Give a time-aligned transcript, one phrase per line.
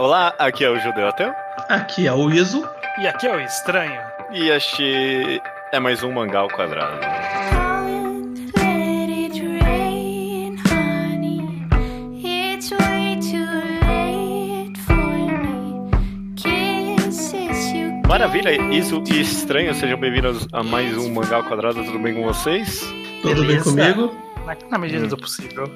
[0.00, 1.30] Olá, aqui é o Judeu Ateu.
[1.68, 2.66] Aqui é o Iso.
[2.98, 4.00] E aqui é o Estranho.
[4.32, 5.42] E este
[5.72, 6.98] é mais um mangá ao quadrado.
[18.08, 22.22] Maravilha, isso e estranho, sejam bem-vindos a mais um Mangá ao Quadrado, tudo bem com
[22.22, 22.80] vocês?
[23.20, 24.16] Tudo bem comigo?
[24.46, 25.08] Na, na medida hum.
[25.08, 25.70] do possível.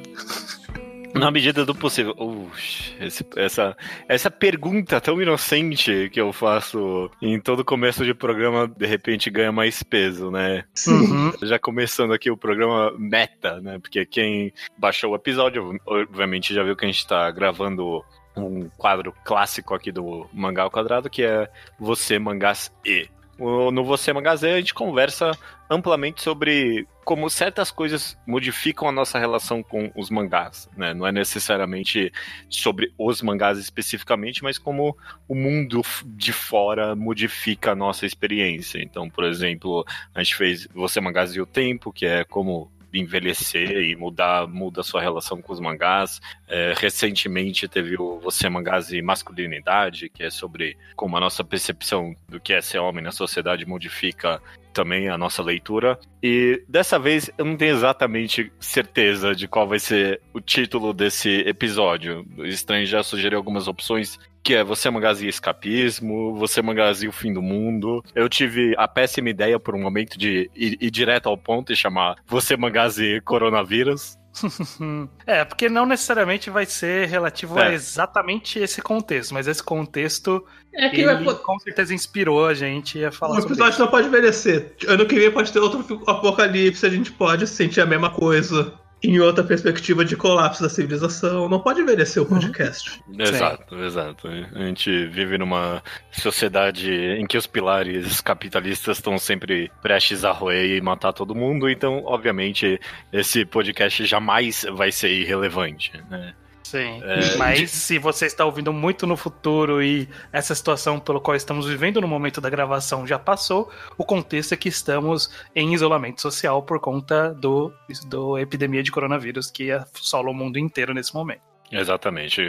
[1.15, 2.15] Na medida do possível.
[2.19, 3.77] Ux, esse, essa,
[4.09, 9.53] essa pergunta tão inocente que eu faço em todo começo de programa, de repente ganha
[9.53, 10.64] mais peso, né?
[10.86, 11.32] Uhum.
[11.43, 13.79] Já começando aqui o programa meta, né?
[13.79, 18.05] Porque quem baixou o episódio, obviamente já viu que a gente tá gravando
[18.36, 23.08] um quadro clássico aqui do Mangá ao Quadrado, que é Você Mangás E.
[23.39, 25.33] No Você Magazê a gente conversa
[25.69, 30.94] amplamente sobre como certas coisas modificam a nossa relação com os mangás, né?
[30.94, 32.12] Não é necessariamente
[32.48, 34.97] sobre os mangás especificamente, mas como
[35.28, 38.82] o mundo de fora modifica a nossa experiência.
[38.82, 43.82] Então, por exemplo, a gente fez Você Mangás e o Tempo, que é como envelhecer
[43.82, 46.20] e mudar muda a sua relação com os mangás.
[46.47, 52.14] É, recentemente teve o Você Mangás e Masculinidade, que é sobre como a nossa percepção
[52.28, 54.41] do que é ser homem na sociedade modifica
[54.75, 55.98] também a nossa leitura.
[56.22, 61.31] E dessa vez eu não tenho exatamente certeza de qual vai ser o título desse
[61.47, 62.27] episódio.
[62.36, 67.33] O Estranho já sugeriu algumas opções que é Você Mangazia Escapismo, Você Mangazia O Fim
[67.33, 68.05] do Mundo.
[68.14, 71.77] Eu tive a péssima ideia por um momento de ir, ir direto ao ponto e
[71.77, 74.19] chamar Você Mangazia Coronavírus.
[75.27, 77.68] é, porque não necessariamente vai ser relativo é.
[77.68, 81.34] a exatamente esse contexto, mas esse contexto é que ele, vai...
[81.34, 84.74] com certeza inspirou a gente a falar o sobre O episódio não pode envelhecer.
[84.88, 88.72] Ano que vem pode ter outro apocalipse, a gente pode sentir a mesma coisa
[89.05, 91.48] em outra perspectiva de colapso da civilização.
[91.48, 93.02] Não pode envelhecer o podcast.
[93.19, 93.84] Exato, Sim.
[93.84, 94.28] exato.
[94.28, 100.77] A gente vive numa sociedade em que os pilares capitalistas estão sempre prestes a roer
[100.77, 102.81] e matar todo mundo, então, obviamente,
[103.12, 106.34] esse podcast jamais vai ser irrelevante, né?
[106.74, 107.00] Sim.
[107.04, 107.68] É, Mas de...
[107.68, 112.08] se você está ouvindo muito no futuro e essa situação pelo qual estamos vivendo no
[112.08, 117.32] momento da gravação já passou, o contexto é que estamos em isolamento social por conta
[117.32, 117.72] do,
[118.06, 121.42] do epidemia de coronavírus que assola o mundo inteiro nesse momento.
[121.70, 122.42] Exatamente.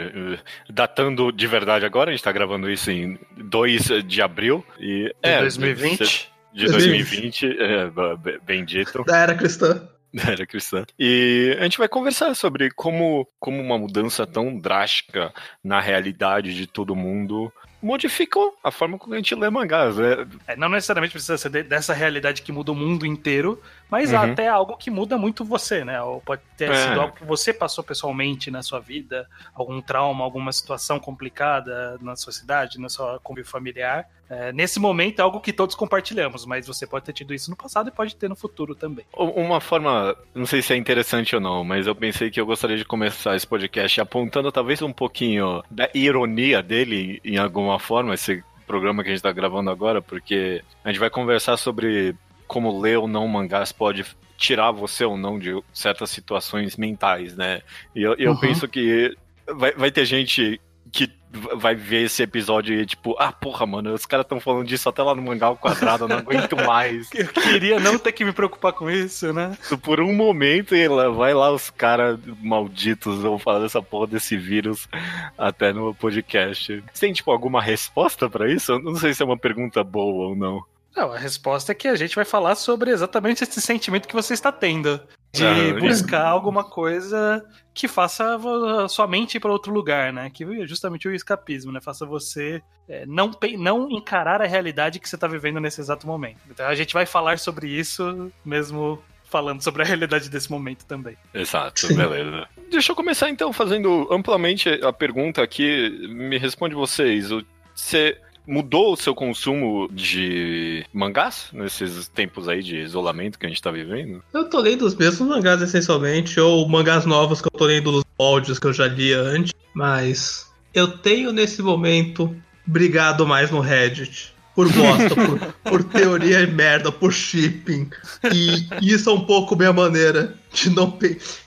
[0.68, 4.64] Datando de verdade agora, a gente está gravando isso em 2 de abril.
[4.80, 6.32] E, é, 2020.
[6.52, 9.04] De 2020, é, bem dito.
[9.04, 9.86] Da era cristã.
[10.26, 10.84] era cristã.
[10.98, 15.32] E a gente vai conversar sobre como, como uma mudança tão drástica
[15.62, 19.96] na realidade de todo mundo modificou a forma como a gente lê mangás.
[19.96, 20.26] Né?
[20.48, 24.18] É, não necessariamente precisa ser dessa realidade que muda o mundo inteiro, mas uhum.
[24.18, 26.00] até algo que muda muito você, né?
[26.02, 26.74] Ou pode ter é.
[26.74, 32.16] sido algo que você passou pessoalmente na sua vida, algum trauma, alguma situação complicada na
[32.16, 34.08] sua cidade, na sua convívio familiar.
[34.28, 37.56] É, nesse momento é algo que todos compartilhamos, mas você pode ter tido isso no
[37.56, 39.04] passado e pode ter no futuro também.
[39.16, 42.76] Uma forma, não sei se é interessante ou não, mas eu pensei que eu gostaria
[42.76, 48.42] de começar esse podcast apontando talvez um pouquinho da ironia dele em alguma forma, esse
[48.66, 52.98] programa que a gente está gravando agora, porque a gente vai conversar sobre como ler
[52.98, 54.04] ou não mangás pode
[54.36, 57.62] tirar você ou não de certas situações mentais, né?
[57.94, 58.40] E eu, eu uhum.
[58.40, 60.60] penso que vai, vai ter gente
[60.92, 61.10] que
[61.54, 65.02] vai ver esse episódio e tipo, ah, porra, mano, os caras estão falando disso até
[65.02, 67.10] lá no mangá ao quadrado, eu não aguento mais.
[67.12, 69.56] eu queria não ter que me preocupar com isso, né?
[69.82, 74.88] Por um momento, e vai lá os caras malditos vão falar dessa porra desse vírus
[75.36, 76.82] até no podcast.
[76.92, 78.72] Você tem, tipo, alguma resposta para isso?
[78.72, 80.64] Eu não sei se é uma pergunta boa ou não.
[80.96, 84.32] Não, a resposta é que a gente vai falar sobre exatamente esse sentimento que você
[84.32, 84.98] está tendo.
[85.34, 86.28] De ah, buscar é.
[86.28, 88.38] alguma coisa que faça
[88.82, 90.30] a sua mente ir para outro lugar, né?
[90.30, 91.80] Que é justamente o escapismo, né?
[91.82, 96.38] Faça você é, não, não encarar a realidade que você está vivendo nesse exato momento.
[96.50, 101.16] Então a gente vai falar sobre isso mesmo falando sobre a realidade desse momento também.
[101.34, 102.48] Exato, beleza.
[102.70, 106.08] Deixa eu começar então fazendo amplamente a pergunta aqui.
[106.08, 107.28] Me responde vocês.
[107.74, 113.62] Você mudou o seu consumo de mangás nesses tempos aí de isolamento que a gente
[113.62, 114.22] tá vivendo?
[114.32, 118.04] Eu tô lendo os mesmos mangás essencialmente, ou mangás novos que eu tô lendo nos
[118.18, 122.34] moldes que eu já lia antes, mas eu tenho nesse momento
[122.66, 124.34] brigado mais no Reddit.
[124.54, 127.90] Por bosta, por, por teoria merda, por shipping.
[128.32, 130.98] E isso é um pouco minha maneira de não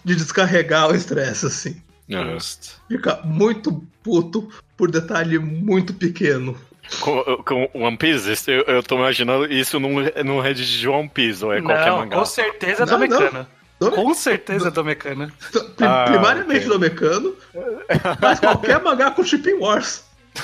[0.06, 1.82] de descarregar o estresse, assim.
[2.88, 6.56] Fica muito puto por detalhe muito pequeno.
[7.02, 8.50] Com, com One Piece?
[8.50, 9.96] Eu, eu tô imaginando isso num,
[10.26, 12.18] num Reddit de One Piece, ou é qualquer não, mangá?
[12.18, 13.48] Com certeza é do Mecano.
[13.80, 15.32] Com certeza é do Mecano.
[15.82, 16.70] Ah, primariamente okay.
[16.70, 17.36] do Mecano,
[18.22, 20.04] mas qualquer mangá com Shipping Wars.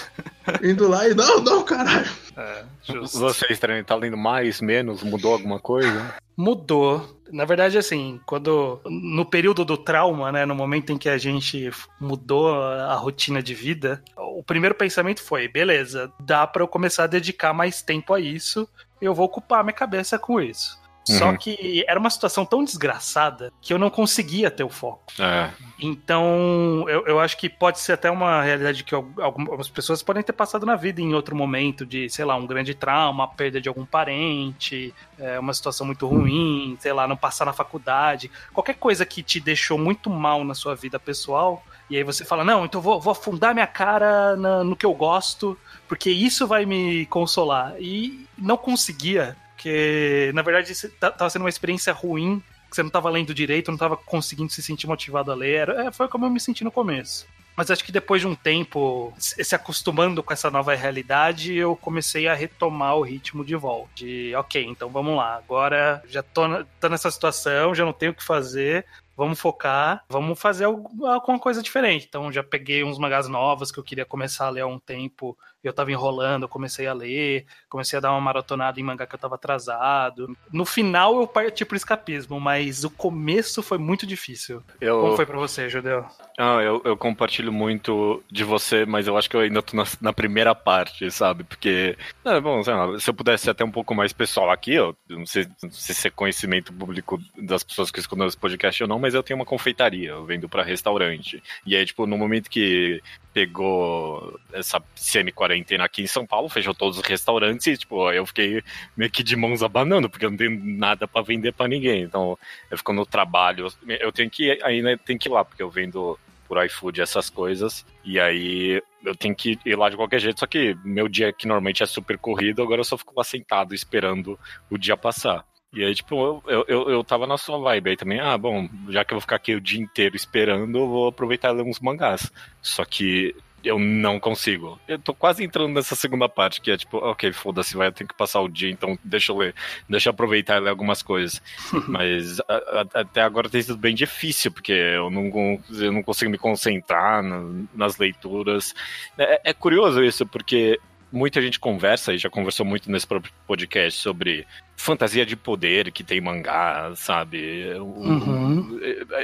[0.64, 2.10] Indo lá e não, não, caralho.
[2.38, 2.64] É.
[3.14, 5.04] Você, estranho, tá lendo mais, menos?
[5.04, 6.16] Mudou alguma coisa?
[6.38, 7.20] Mudou.
[7.32, 8.80] Na verdade, assim, quando.
[8.86, 10.46] No período do trauma, né?
[10.46, 15.48] No momento em que a gente mudou a rotina de vida, o primeiro pensamento foi:
[15.48, 18.68] beleza, dá para eu começar a dedicar mais tempo a isso,
[19.02, 20.80] eu vou ocupar minha cabeça com isso.
[21.06, 21.38] Só uhum.
[21.38, 25.04] que era uma situação tão desgraçada que eu não conseguia ter o foco.
[25.20, 25.52] É.
[25.80, 30.34] Então, eu, eu acho que pode ser até uma realidade que algumas pessoas podem ter
[30.34, 33.86] passado na vida em outro momento, de, sei lá, um grande trauma, perda de algum
[33.86, 39.22] parente, é, uma situação muito ruim, sei lá, não passar na faculdade, qualquer coisa que
[39.22, 41.64] te deixou muito mal na sua vida pessoal.
[41.88, 44.94] E aí você fala, não, então vou, vou afundar minha cara na, no que eu
[44.94, 45.56] gosto,
[45.88, 47.76] porque isso vai me consolar.
[47.80, 52.40] E não conseguia porque, na verdade, tá, tava sendo uma experiência ruim,
[52.70, 55.70] você não tava lendo direito, não tava conseguindo se sentir motivado a ler.
[55.70, 57.26] É, foi como eu me senti no começo.
[57.58, 62.28] Mas acho que depois de um tempo se acostumando com essa nova realidade, eu comecei
[62.28, 63.90] a retomar o ritmo de volta.
[63.96, 66.44] De, ok, então vamos lá, agora já tô,
[66.80, 68.86] tô nessa situação, já não tenho o que fazer,
[69.16, 72.06] vamos focar, vamos fazer alguma coisa diferente.
[72.08, 75.38] Então já peguei uns mangás novos que eu queria começar a ler há um tempo
[75.68, 79.16] eu tava enrolando, eu comecei a ler, comecei a dar uma maratonada em mangá que
[79.16, 80.36] eu tava atrasado.
[80.52, 84.62] No final eu parti pro escapismo, mas o começo foi muito difícil.
[84.80, 85.02] Eu...
[85.02, 86.06] Como foi para você, Judeu?
[86.38, 89.86] Ah, eu, eu, compartilho muito de você, mas eu acho que eu ainda tô na,
[90.02, 91.44] na primeira parte, sabe?
[91.44, 94.96] Porque, é, bom, lá, se eu pudesse ser até um pouco mais pessoal aqui, eu
[95.10, 98.90] não sei, não sei se é conhecimento público das pessoas que escutam esse podcast ou
[98.90, 101.40] não, mas eu tenho uma confeitaria, eu vendo para restaurante.
[101.64, 103.00] E aí, tipo, no momento que
[103.32, 108.64] pegou essa semi-quarentena aqui em São Paulo, fechou todos os restaurantes e, tipo, eu fiquei
[108.98, 112.02] meio que de mãos abanando, porque eu não tenho nada para vender para ninguém.
[112.02, 112.36] Então,
[112.72, 116.18] eu fico no trabalho, eu tenho que ainda tenho que ir lá, porque eu vendo
[116.48, 120.48] por iFood essas coisas, e aí eu tenho que ir lá de qualquer jeito, só
[120.48, 124.40] que meu dia que normalmente é super corrido, agora eu só fico lá sentado esperando
[124.68, 125.46] o dia passar.
[125.76, 128.20] E aí, tipo, eu, eu, eu tava na sua vibe aí também.
[128.20, 131.50] Ah, bom, já que eu vou ficar aqui o dia inteiro esperando, eu vou aproveitar
[131.50, 132.32] e ler uns mangás.
[132.62, 134.80] Só que eu não consigo.
[134.88, 138.14] Eu tô quase entrando nessa segunda parte, que é tipo, ok, foda-se, vai ter que
[138.14, 139.56] passar o dia, então deixa eu ler,
[139.90, 141.42] deixa eu aproveitar e ler algumas coisas.
[141.90, 146.32] Mas a, a, até agora tem sido bem difícil, porque eu não, eu não consigo
[146.32, 148.74] me concentrar na, nas leituras.
[149.18, 150.80] É, é curioso isso, porque
[151.12, 156.04] muita gente conversa, e já conversou muito nesse próprio podcast, sobre fantasia de poder que
[156.04, 157.74] tem mangá, sabe?
[157.80, 158.80] Uhum.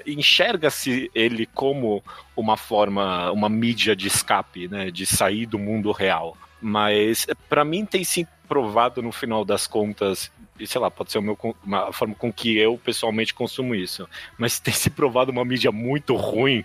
[0.06, 2.04] Enxerga-se ele como
[2.36, 4.90] uma forma, uma mídia de escape, né?
[4.90, 6.38] De sair do mundo real.
[6.62, 8.04] Mas para mim tem
[8.52, 10.30] provado no final das contas
[10.68, 14.08] sei lá, pode ser o meu, uma forma com que eu pessoalmente consumo isso,
[14.38, 16.64] mas tem se provado uma mídia muito ruim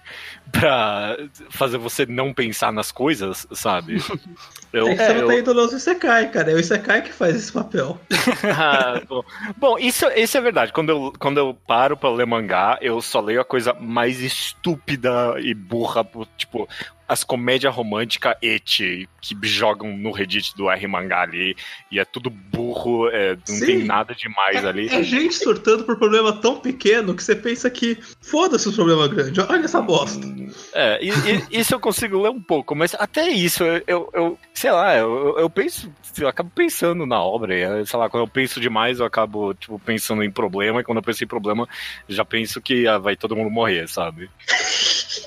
[0.53, 1.17] pra
[1.51, 3.97] fazer você não pensar nas coisas, sabe?
[4.73, 5.27] Eu, é, você eu...
[5.27, 7.99] tá indo no Isekai, cara, é o Isekai que faz esse papel.
[8.55, 9.25] ah, bom.
[9.57, 13.21] bom, isso, isso é verdade, quando eu, quando eu paro pra ler mangá, eu só
[13.21, 16.07] leio a coisa mais estúpida e burra,
[16.37, 16.69] tipo,
[17.09, 21.57] as comédias românticas et que jogam no Reddit do R Mangá ali
[21.91, 23.67] e é tudo burro, é, não Sim.
[23.67, 24.89] tem nada demais é, ali.
[24.89, 29.41] É gente surtando por problema tão pequeno que você pensa que foda-se o problema grande,
[29.41, 30.27] olha essa bosta.
[30.73, 34.71] É, e, e, isso eu consigo ler um pouco, mas até isso eu, eu, sei
[34.73, 38.99] lá, eu, eu penso, eu acabo pensando na obra, sei lá, quando eu penso demais
[38.99, 41.69] eu acabo tipo, pensando em problema e quando eu penso em problema
[42.09, 44.31] já penso que ah, vai todo mundo morrer, sabe?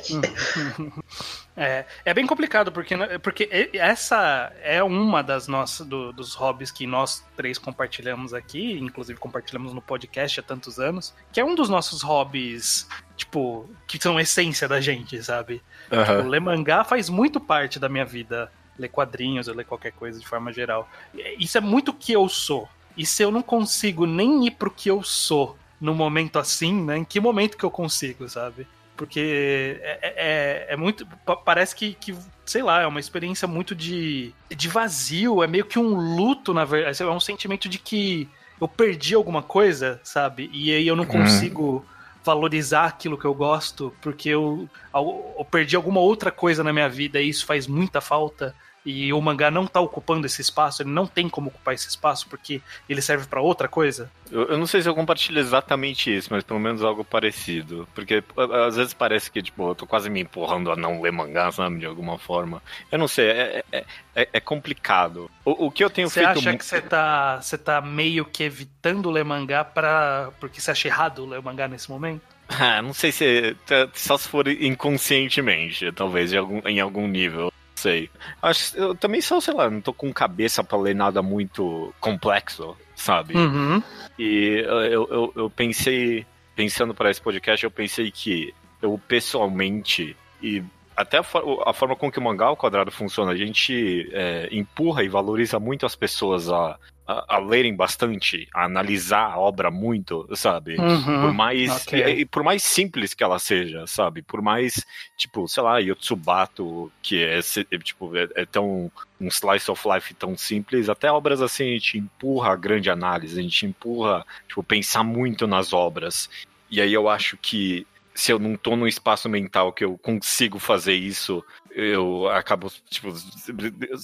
[1.60, 6.88] É, é bem complicado, porque, porque essa é uma das nossas, do, dos hobbies que
[6.88, 11.68] nós três compartilhamos aqui, inclusive compartilhamos no podcast há tantos anos, que é um dos
[11.68, 12.88] nossos hobbies,
[13.18, 15.62] tipo, que são essência da gente, sabe?
[15.92, 16.06] Uhum.
[16.06, 18.50] Tipo, ler mangá faz muito parte da minha vida.
[18.78, 20.90] Ler quadrinhos, ler qualquer coisa de forma geral.
[21.38, 22.70] Isso é muito o que eu sou.
[22.96, 26.98] E se eu não consigo nem ir pro que eu sou no momento assim, né?
[27.00, 28.66] Em que momento que eu consigo, sabe?
[29.00, 31.08] Porque é, é, é, é muito.
[31.46, 32.14] Parece que, que,
[32.46, 36.66] sei lá, é uma experiência muito de, de vazio, é meio que um luto, na
[36.66, 37.02] verdade.
[37.02, 38.28] É um sentimento de que
[38.60, 40.50] eu perdi alguma coisa, sabe?
[40.52, 41.12] E aí eu não uhum.
[41.12, 41.78] consigo.
[41.78, 46.90] Hum valorizar aquilo que eu gosto, porque eu, eu, perdi alguma outra coisa na minha
[46.90, 48.54] vida e isso faz muita falta
[48.86, 52.28] e o mangá não tá ocupando esse espaço, ele não tem como ocupar esse espaço
[52.28, 54.10] porque ele serve para outra coisa?
[54.32, 57.88] Eu, eu, não sei se eu compartilho exatamente isso, mas pelo menos algo parecido.
[57.94, 58.24] Porque
[58.68, 61.80] às vezes parece que, tipo, eu tô quase me empurrando a não ler mangá, sabe,
[61.80, 62.62] de alguma forma.
[62.92, 65.30] Eu não sei, é, é, é, é complicado.
[65.44, 66.42] O, o, que eu tenho você feito.
[66.42, 70.30] Você acha que você tá, tá meio que evitando ler mangá pra...
[70.40, 72.22] porque você acha errado ler mangá nesse momento?
[72.52, 73.56] Ah, não sei se.
[73.94, 78.10] Só se for inconscientemente, talvez, algum, em algum nível sei.
[78.42, 82.76] Acho, eu também só, sei lá, não tô com cabeça pra ler nada muito complexo,
[82.96, 83.36] sabe?
[83.36, 83.82] Uhum.
[84.18, 90.64] E eu, eu, eu pensei, pensando para esse podcast, eu pensei que eu pessoalmente e
[90.96, 91.24] até a,
[91.66, 95.58] a, forma com que o mangá ao quadrado funciona, a gente é, empurra e valoriza
[95.58, 96.78] muito as pessoas a,
[97.10, 100.78] a, a, lerem bastante, a analisar a obra muito, sabe?
[100.78, 102.04] Uhum, por mais okay.
[102.04, 104.22] e, e, por mais simples que ela seja, sabe?
[104.22, 104.86] Por mais
[105.18, 110.14] tipo, sei lá, Yotsubato, que é, é tipo é, é, tão um slice of life
[110.14, 114.62] tão simples, até obras assim a gente empurra a grande análise, a gente empurra tipo
[114.62, 116.30] pensar muito nas obras.
[116.70, 120.60] E aí eu acho que se eu não tô num espaço mental que eu consigo
[120.60, 121.44] fazer isso,
[121.80, 123.14] eu acabo, tipo,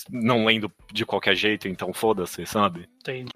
[0.09, 2.89] não lendo de qualquer jeito, então foda-se, sabe?
[2.99, 3.31] Entendi.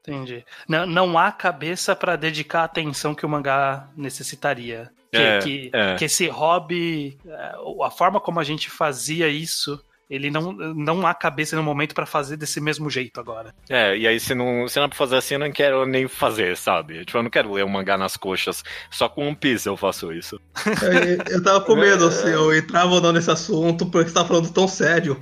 [0.00, 0.44] Entendi.
[0.68, 4.90] Não, não há cabeça para dedicar a atenção que o mangá necessitaria.
[5.12, 5.94] Que, é, que, é.
[5.96, 7.52] que esse hobby, é,
[7.84, 9.82] a forma como a gente fazia isso
[10.12, 13.54] ele não, não há cabeça no momento para fazer desse mesmo jeito agora.
[13.70, 16.06] É, e aí se não, se não é pra fazer assim, eu não quero nem
[16.06, 17.02] fazer, sabe?
[17.06, 18.62] Tipo, eu não quero ler um mangá nas coxas.
[18.90, 20.38] Só com um Piece eu faço isso.
[20.82, 24.28] Eu, eu tava com medo, assim, eu entrava ou não nesse assunto, porque você tava
[24.28, 25.18] falando tão sério.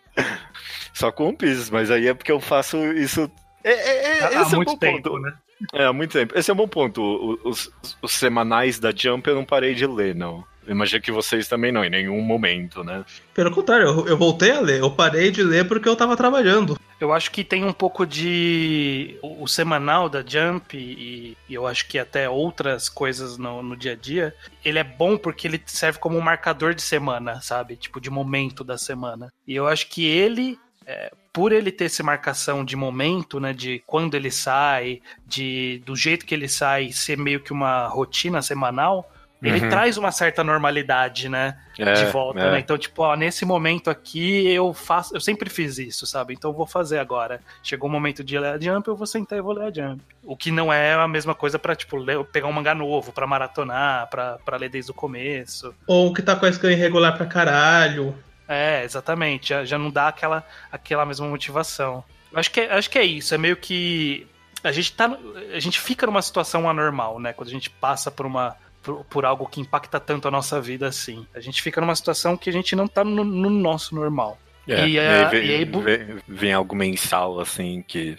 [0.92, 3.30] Só com um Piece, mas aí é porque eu faço isso.
[3.64, 5.22] É, é, é, há muito é um tempo, ponto.
[5.22, 5.32] né?
[5.72, 6.38] É, há muito tempo.
[6.38, 7.40] Esse é um bom ponto.
[7.42, 7.70] Os,
[8.02, 10.44] os, semanais da Jump eu não parei de ler, não.
[10.66, 13.04] Imagino que vocês também não, em nenhum momento, né?
[13.32, 14.80] Pelo contrário, eu, eu, voltei a ler.
[14.80, 16.78] Eu parei de ler porque eu tava trabalhando.
[17.00, 19.18] Eu acho que tem um pouco de.
[19.22, 23.76] O, o semanal da Jump e, e, eu acho que até outras coisas no, no
[23.76, 24.34] dia a dia.
[24.64, 27.76] Ele é bom porque ele serve como um marcador de semana, sabe?
[27.76, 29.28] Tipo, de momento da semana.
[29.46, 30.58] E eu acho que ele.
[30.86, 35.96] É, por ele ter essa marcação de momento, né, de quando ele sai, de do
[35.96, 39.10] jeito que ele sai, ser meio que uma rotina semanal,
[39.48, 39.68] ele uhum.
[39.68, 41.56] traz uma certa normalidade, né?
[41.78, 42.52] É, de volta, é.
[42.52, 42.58] né?
[42.60, 45.14] Então, tipo, ó, nesse momento aqui eu faço.
[45.14, 46.34] Eu sempre fiz isso, sabe?
[46.34, 47.40] Então eu vou fazer agora.
[47.62, 50.02] Chegou o momento de ler a Jump, eu vou sentar e vou ler a Jump.
[50.22, 53.26] O que não é a mesma coisa pra, tipo, ler, pegar um mangá novo, pra
[53.26, 55.74] maratonar, pra, pra ler desde o começo.
[55.86, 58.14] Ou que tá com a scan irregular pra caralho.
[58.48, 59.48] É, exatamente.
[59.48, 62.04] Já, já não dá aquela, aquela mesma motivação.
[62.34, 63.34] Acho que, é, acho que é isso.
[63.34, 64.26] É meio que.
[64.62, 65.10] A gente, tá,
[65.54, 67.32] a gente fica numa situação anormal, né?
[67.32, 70.86] Quando a gente passa por uma por, por, algo que impacta tanto a nossa vida
[70.86, 71.26] assim.
[71.34, 74.38] A gente fica numa situação que a gente não tá no, no nosso normal.
[74.68, 78.16] É, e, aí, vem, e aí, vem, vem algo mensal, assim, que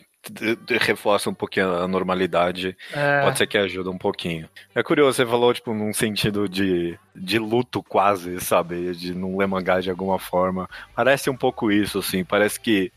[0.81, 3.21] reforça um pouquinho a normalidade, é.
[3.21, 4.49] pode ser que ajuda um pouquinho.
[4.73, 8.93] É curioso, você falou, tipo, num sentido de, de luto quase, sabe?
[8.93, 10.69] De não ler mangá de alguma forma.
[10.95, 12.91] Parece um pouco isso, assim, parece que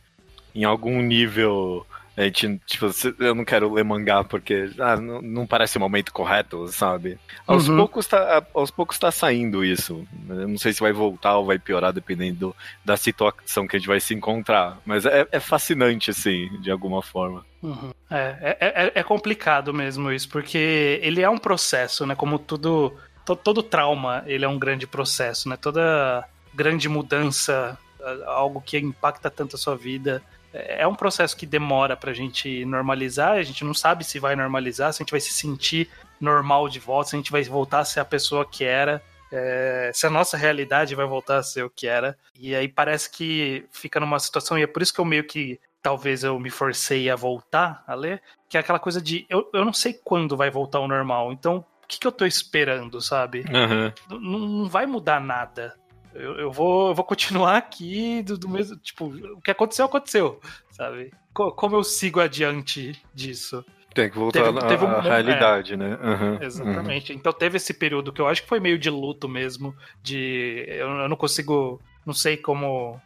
[0.55, 1.87] em algum nível
[2.19, 2.87] a gente, tipo,
[3.21, 7.17] eu não quero ler mangá porque ah, não, não, parece o momento correto, sabe?
[7.47, 7.77] Aos, uhum.
[7.77, 10.05] poucos tá, aos poucos tá saindo isso.
[10.29, 13.87] Eu não sei se vai voltar ou vai piorar dependendo da situação que a gente
[13.87, 14.79] vai se encontrar.
[14.85, 17.47] Mas é, é fascinante, assim, de alguma forma.
[17.63, 17.93] Uhum.
[18.11, 22.17] É, é, é, é complicado mesmo isso, porque ele é um processo, né?
[22.17, 22.93] Como tudo.
[23.25, 25.57] Todo, todo trauma, ele é um grande processo, né?
[25.57, 27.79] Toda grande mudança,
[28.27, 30.21] algo que impacta tanto a sua vida
[30.53, 34.93] é um processo que demora pra gente normalizar, a gente não sabe se vai normalizar,
[34.93, 35.89] se a gente vai se sentir
[36.21, 39.91] normal de volta, se a gente vai voltar a ser a pessoa que era, é,
[39.95, 42.17] se a nossa realidade vai voltar a ser o que era.
[42.35, 45.61] E aí parece que fica numa situação, e é por isso que eu meio que
[45.83, 49.65] talvez eu me forcei a voltar a ler, que é aquela coisa de eu, eu
[49.65, 53.45] não sei quando vai voltar ao normal, então o que, que eu tô esperando, sabe?
[53.49, 54.21] Uhum.
[54.21, 55.75] Não, não vai mudar nada.
[56.19, 58.77] Eu, eu, vou, eu vou continuar aqui do, do, mesmo.
[58.77, 61.13] Tipo, o que aconteceu, aconteceu, sabe?
[61.33, 63.65] Co como eu sigo adiante disso?
[63.95, 65.99] Tem que voltar teve, teve um, realidade, é, né?
[66.03, 67.13] Uhum, exatamente.
[67.13, 67.19] Uhum.
[67.19, 69.75] Então teve esse período que eu acho que foi meio de luto mesmo.
[70.03, 70.65] De.
[70.69, 71.81] Eu, eu não consigo.
[72.05, 73.01] Não sei como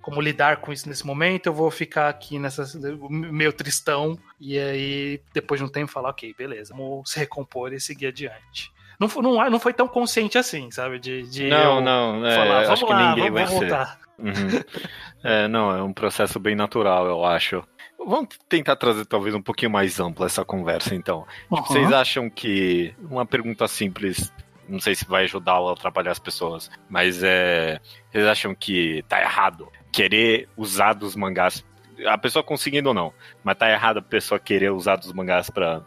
[0.00, 2.64] como lidar com isso nesse momento, eu vou ficar aqui nessa
[3.10, 7.78] meio tristão e aí depois de um tempo falar, ok, beleza, vamos se recompor e
[7.78, 10.98] seguir adiante não, não, não foi tão consciente assim, sabe?
[10.98, 13.98] De, de não, não, é, falar, vamos acho lá, que ninguém vamos, vai voltar.
[14.18, 14.62] Uhum.
[15.24, 17.64] é, não, é um processo bem natural, eu acho.
[17.98, 21.26] Vamos tentar trazer talvez um pouquinho mais ampla essa conversa, então.
[21.50, 21.62] Uhum.
[21.62, 24.30] Vocês acham que uma pergunta simples,
[24.68, 27.80] não sei se vai ajudar ou atrapalhar as pessoas, mas é,
[28.12, 31.64] vocês acham que tá errado querer usar dos mangás,
[32.06, 35.82] a pessoa conseguindo ou não, mas tá errado a pessoa querer usar dos mangás para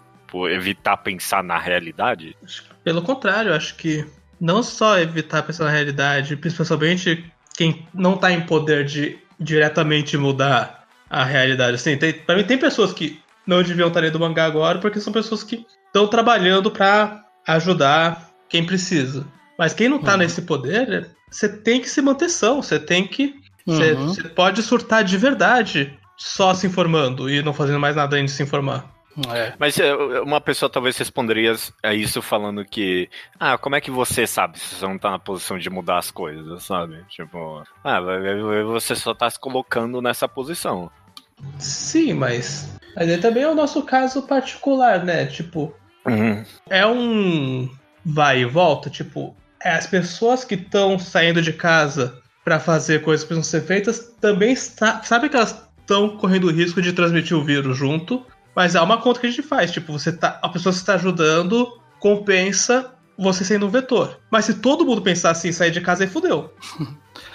[0.49, 2.35] evitar pensar na realidade?
[2.83, 4.05] Pelo contrário, acho que
[4.39, 7.25] não só evitar pensar na realidade, principalmente
[7.55, 11.75] quem não está em poder de diretamente mudar a realidade.
[11.75, 15.13] Assim, tem, pra mim tem pessoas que não deviam estar lendo mangá agora porque são
[15.13, 19.25] pessoas que estão trabalhando para ajudar quem precisa.
[19.57, 20.17] Mas quem não tá uhum.
[20.19, 23.35] nesse poder, você tem que se manter são, você tem que.
[23.65, 24.13] Você uhum.
[24.35, 28.43] pode surtar de verdade só se informando e não fazendo mais nada além de se
[28.43, 28.92] informar.
[29.33, 29.53] É.
[29.59, 34.25] Mas é, uma pessoa talvez responderia a isso falando que, ah, como é que você
[34.25, 37.03] sabe se você não tá na posição de mudar as coisas, sabe?
[37.09, 37.99] Tipo, ah,
[38.65, 40.89] você só tá se colocando nessa posição.
[41.59, 42.77] Sim, mas.
[42.95, 45.25] Mas aí também é o nosso caso particular, né?
[45.25, 45.73] Tipo,
[46.05, 46.43] uhum.
[46.69, 47.69] é um
[48.05, 53.23] vai e volta, tipo, é as pessoas que estão saindo de casa para fazer coisas
[53.23, 57.37] que precisam ser feitas também está, sabe que elas estão correndo o risco de transmitir
[57.37, 60.49] o vírus junto, mas é uma conta que a gente faz, tipo, você tá, a
[60.49, 64.19] pessoa que está ajudando compensa você sendo um vetor.
[64.31, 66.53] Mas se todo mundo pensar assim, sair de casa aí fudeu.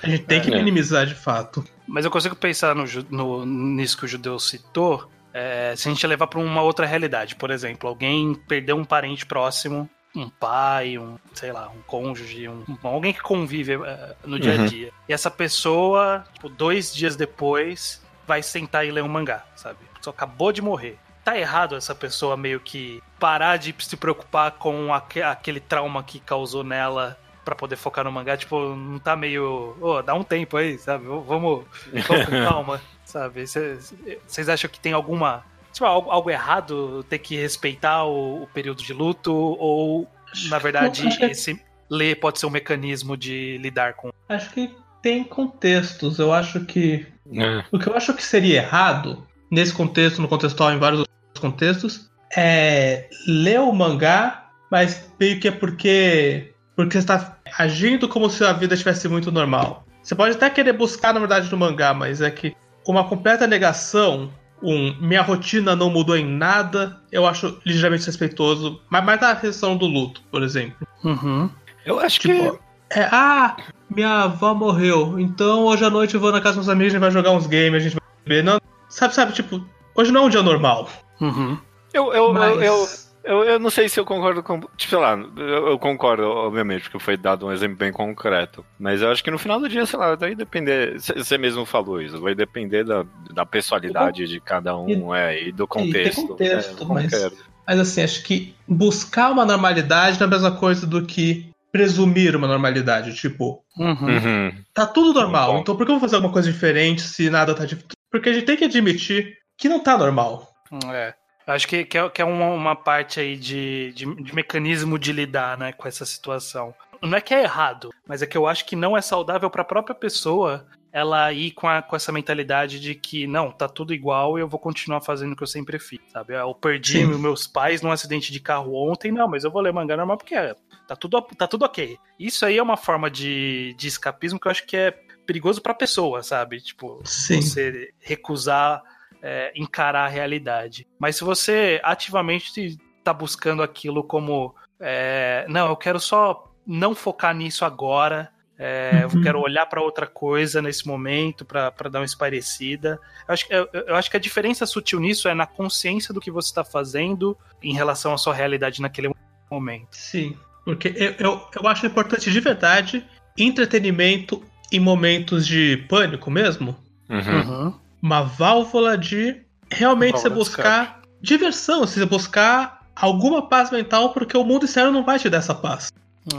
[0.03, 0.57] A gente tem que é.
[0.57, 1.65] minimizar de fato.
[1.87, 6.07] Mas eu consigo pensar no, no nisso que o judeu citou, é, se a gente
[6.07, 7.37] levar para uma outra realidade.
[7.37, 12.65] Por exemplo, alguém perdeu um parente próximo um pai, um, sei lá, um cônjuge, um,
[12.83, 13.87] alguém que convive uh,
[14.25, 14.67] no dia a uhum.
[14.67, 14.87] dia.
[14.87, 14.93] Uhum.
[15.09, 19.79] E essa pessoa, tipo, dois dias depois, vai sentar e ler um mangá, sabe?
[20.01, 20.99] Só acabou de morrer.
[21.29, 26.65] Tá errado essa pessoa meio que parar de se preocupar com aquele trauma que causou
[26.65, 29.77] nela para poder focar no mangá, tipo, não tá meio.
[29.79, 31.05] Oh, dá um tempo aí, sabe?
[31.05, 31.67] Vamos, vamos
[32.07, 33.45] com calma, sabe?
[33.47, 38.83] Vocês acham que tem alguma tipo, algo, algo errado ter que respeitar o, o período
[38.83, 39.31] de luto?
[39.31, 40.09] Ou,
[40.49, 44.11] na verdade, esse ler pode ser um mecanismo de lidar com.
[44.31, 46.19] Acho que tem contextos.
[46.19, 47.07] Eu acho que.
[47.31, 47.65] É.
[47.71, 52.11] O que eu acho que seria errado, nesse contexto, no contextual, em vários outros contextos,
[52.37, 56.53] é ler o mangá, mas meio que é porque.
[56.77, 59.85] Porque você está agindo como se a vida estivesse muito normal.
[60.03, 62.55] Você pode até querer buscar, na verdade, no mangá, mas é que
[62.87, 64.31] uma completa negação
[64.63, 68.81] um minha rotina não mudou em nada, eu acho ligeiramente respeitoso.
[68.91, 70.87] Mas mais na questão do luto, por exemplo.
[71.05, 71.51] Uhum.
[71.85, 72.99] Eu acho tipo, que.
[72.99, 73.57] É, ah,
[73.91, 76.97] minha avó morreu, então hoje à noite eu vou na casa dos meus amigos, a
[76.97, 78.45] gente vai jogar uns games, a gente vai beber.
[78.45, 79.63] Não, sabe, sabe, tipo,
[79.99, 80.89] hoje não é um dia normal.
[81.21, 81.59] Uhum.
[81.93, 82.57] Eu, eu, Mas...
[82.57, 82.89] eu, eu,
[83.25, 84.61] eu, eu não sei se eu concordo com.
[84.77, 88.65] Tipo, sei lá, eu, eu, concordo, obviamente, porque foi dado um exemplo bem concreto.
[88.79, 90.99] Mas eu acho que no final do dia, sei lá, vai depender.
[90.99, 95.53] Você mesmo falou isso, vai depender da, da personalidade de cada um e, é, e
[95.53, 96.21] do contexto.
[96.21, 97.33] E contexto, é, mas,
[97.67, 102.37] mas assim, acho que buscar uma normalidade não é a mesma coisa do que presumir
[102.37, 103.15] uma normalidade.
[103.15, 104.07] Tipo, uhum.
[104.07, 104.53] Uhum.
[104.73, 107.65] tá tudo normal, então por que eu vou fazer alguma coisa diferente se nada tá
[107.65, 107.97] diferente?
[108.11, 110.49] Porque a gente tem que admitir que não tá normal.
[110.95, 111.15] É.
[111.47, 115.13] Acho que, que é, que é uma, uma, parte aí de, de, de, mecanismo de
[115.13, 116.75] lidar né, com essa situação.
[117.03, 119.63] Não é que é errado, mas é que eu acho que não é saudável para
[119.63, 123.95] a própria pessoa ela ir com, a, com essa mentalidade de que não, tá tudo
[123.95, 126.35] igual e eu vou continuar fazendo o que eu sempre fiz, sabe?
[126.35, 127.19] Eu perdi Sim.
[127.19, 130.35] meus pais num acidente de carro ontem, não, mas eu vou ler mangá normal porque
[130.35, 130.55] é,
[130.87, 131.97] tá, tudo, tá tudo ok.
[132.19, 134.91] Isso aí é uma forma de, de escapismo que eu acho que é
[135.27, 136.61] perigoso pra pessoa, sabe?
[136.61, 137.41] Tipo, Sim.
[137.41, 138.83] você recusar
[139.23, 140.87] é, encarar a realidade.
[140.99, 147.35] Mas se você ativamente está buscando aquilo como é, não, eu quero só não focar
[147.35, 148.31] nisso agora.
[148.61, 149.19] É, uhum.
[149.19, 152.99] Eu quero olhar para outra coisa nesse momento para dar uma esparecida.
[153.27, 156.31] Eu acho, eu, eu acho que a diferença sutil nisso é na consciência do que
[156.31, 159.13] você está fazendo em relação à sua realidade naquele
[159.49, 159.89] momento.
[159.93, 166.77] Sim, porque eu, eu, eu acho importante de verdade entretenimento em momentos de pânico mesmo.
[167.09, 167.19] Uhum.
[167.19, 174.45] Uhum uma válvula de realmente você buscar diversão, você buscar alguma paz mental, porque o
[174.45, 175.93] mundo externo não vai te dar essa paz.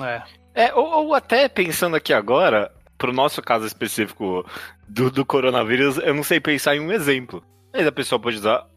[0.04, 0.24] É.
[0.66, 4.46] é ou, ou até pensando aqui agora, pro nosso caso específico
[4.88, 7.44] do, do coronavírus, eu não sei pensar em um exemplo.
[7.74, 8.68] Mas a pessoa pode usar.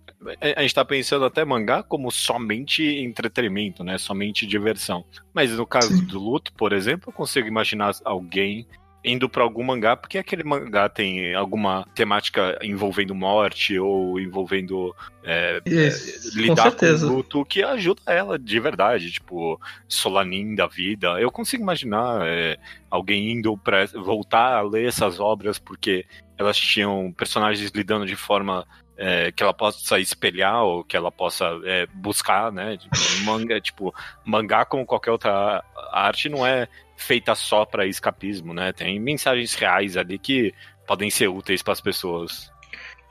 [0.40, 3.98] A gente tá pensando até mangá como somente entretenimento, né?
[3.98, 5.04] Somente diversão.
[5.34, 6.04] Mas no caso Sim.
[6.04, 8.66] do luto, por exemplo, eu consigo imaginar alguém
[9.04, 15.60] indo para algum mangá, porque aquele mangá tem alguma temática envolvendo morte ou envolvendo é,
[15.66, 20.66] Isso, é, lidar com, com, o luto que ajuda ela de verdade, tipo Solanin da
[20.66, 21.20] vida.
[21.20, 22.56] Eu consigo imaginar é,
[22.90, 26.06] alguém indo para voltar a ler essas obras porque
[26.38, 31.46] elas tinham personagens lidando de forma é, que ela possa espelhar ou que ela possa
[31.64, 32.76] é, buscar, né?
[32.76, 38.72] Tipo, manga, tipo, mangá como qualquer outra arte não é feita só para escapismo, né?
[38.72, 40.54] Tem mensagens reais ali que
[40.86, 42.50] podem ser úteis para as pessoas.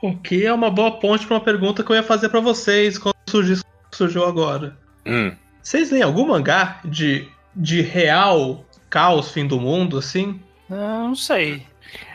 [0.00, 2.98] O que é uma boa ponte para uma pergunta que eu ia fazer para vocês
[2.98, 3.56] quando surgiu,
[3.92, 4.76] surgiu agora.
[5.06, 5.34] Hum.
[5.62, 10.40] Vocês leem algum mangá de, de real caos, fim do mundo, assim?
[10.68, 11.64] Não, não sei.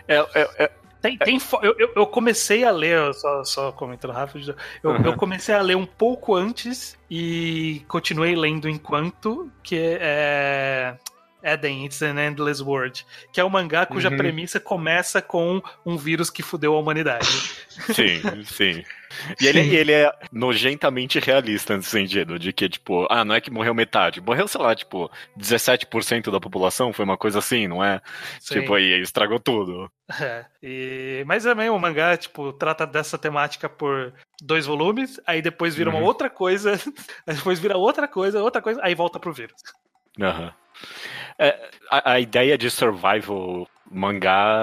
[0.08, 4.92] É, é, é, tem, tem eu, eu, comecei a ler, só, só comentando rápido, eu,
[4.92, 5.06] uhum.
[5.06, 10.96] eu, comecei a ler um pouco antes e continuei lendo enquanto, que é
[11.44, 14.18] Eden, It's an Endless World, que é um mangá cuja Uhum.
[14.18, 17.28] premissa começa com um vírus que fudeu a humanidade.
[17.94, 18.84] Sim, sim.
[19.40, 23.52] E ele, ele é nojentamente realista nesse sentido, de que, tipo, ah, não é que
[23.52, 24.20] morreu metade.
[24.20, 28.02] Morreu, sei lá, tipo, 17% da população, foi uma coisa assim, não é?
[28.42, 28.62] Sim.
[28.62, 29.92] Tipo, aí estragou tudo.
[30.22, 31.24] É, e...
[31.28, 36.00] Mas também o mangá, tipo, trata dessa temática por dois volumes, aí depois vira uma
[36.00, 36.06] Uhum.
[36.06, 36.72] outra coisa,
[37.28, 39.62] aí depois vira outra coisa, outra coisa, aí volta pro vírus.
[40.20, 40.54] Aham.
[41.40, 44.60] É, a, a ideia de survival mangá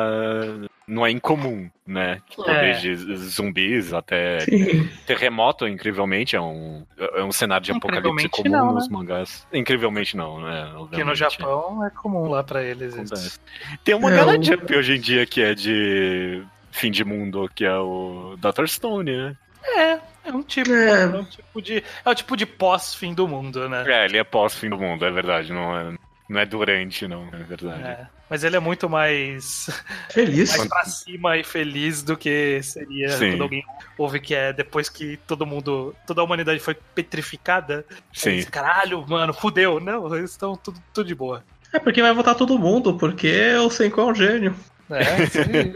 [0.87, 2.21] não é incomum, né?
[2.29, 2.61] Tipo, É.
[2.61, 4.87] desde zumbis até Sim.
[5.07, 8.95] terremoto, incrivelmente, é um, é um cenário de apocalipse comum não, nos né?
[8.97, 9.47] mangás.
[9.53, 10.69] Incrivelmente não, né?
[10.71, 11.07] Que Obviamente.
[11.09, 12.95] no Japão é comum lá pra eles.
[12.97, 13.41] isso.
[13.83, 17.49] Tem uma É, mangá na Jump hoje em dia que é de fim de mundo,
[17.55, 18.67] que é o Dr.
[18.67, 19.37] Stone, né?
[19.67, 21.03] É, é um tipo, É.
[21.05, 21.83] é um tipo de.
[22.05, 23.85] É o tipo de pós-fim do mundo, né?
[23.87, 25.95] É, ele é pós-fim do mundo, é verdade, não é,
[26.29, 27.83] não é durante, não, é verdade.
[27.83, 29.69] É, Mas ele é muito mais,
[30.11, 30.57] Feliz.
[30.57, 33.33] mais pra cima e feliz do que seria Sim.
[33.33, 33.65] quando alguém
[33.99, 37.85] ouve que é depois que todo mundo, toda a humanidade foi petrificada.
[38.13, 38.37] Sim.
[38.37, 39.79] diz, Caralho, mano, fudeu.
[39.81, 41.45] Não, eles estão tudo, tudo de boa.
[41.73, 44.55] É porque vai votar todo mundo, porque o Senko é um gênio.
[44.91, 45.75] É, aí.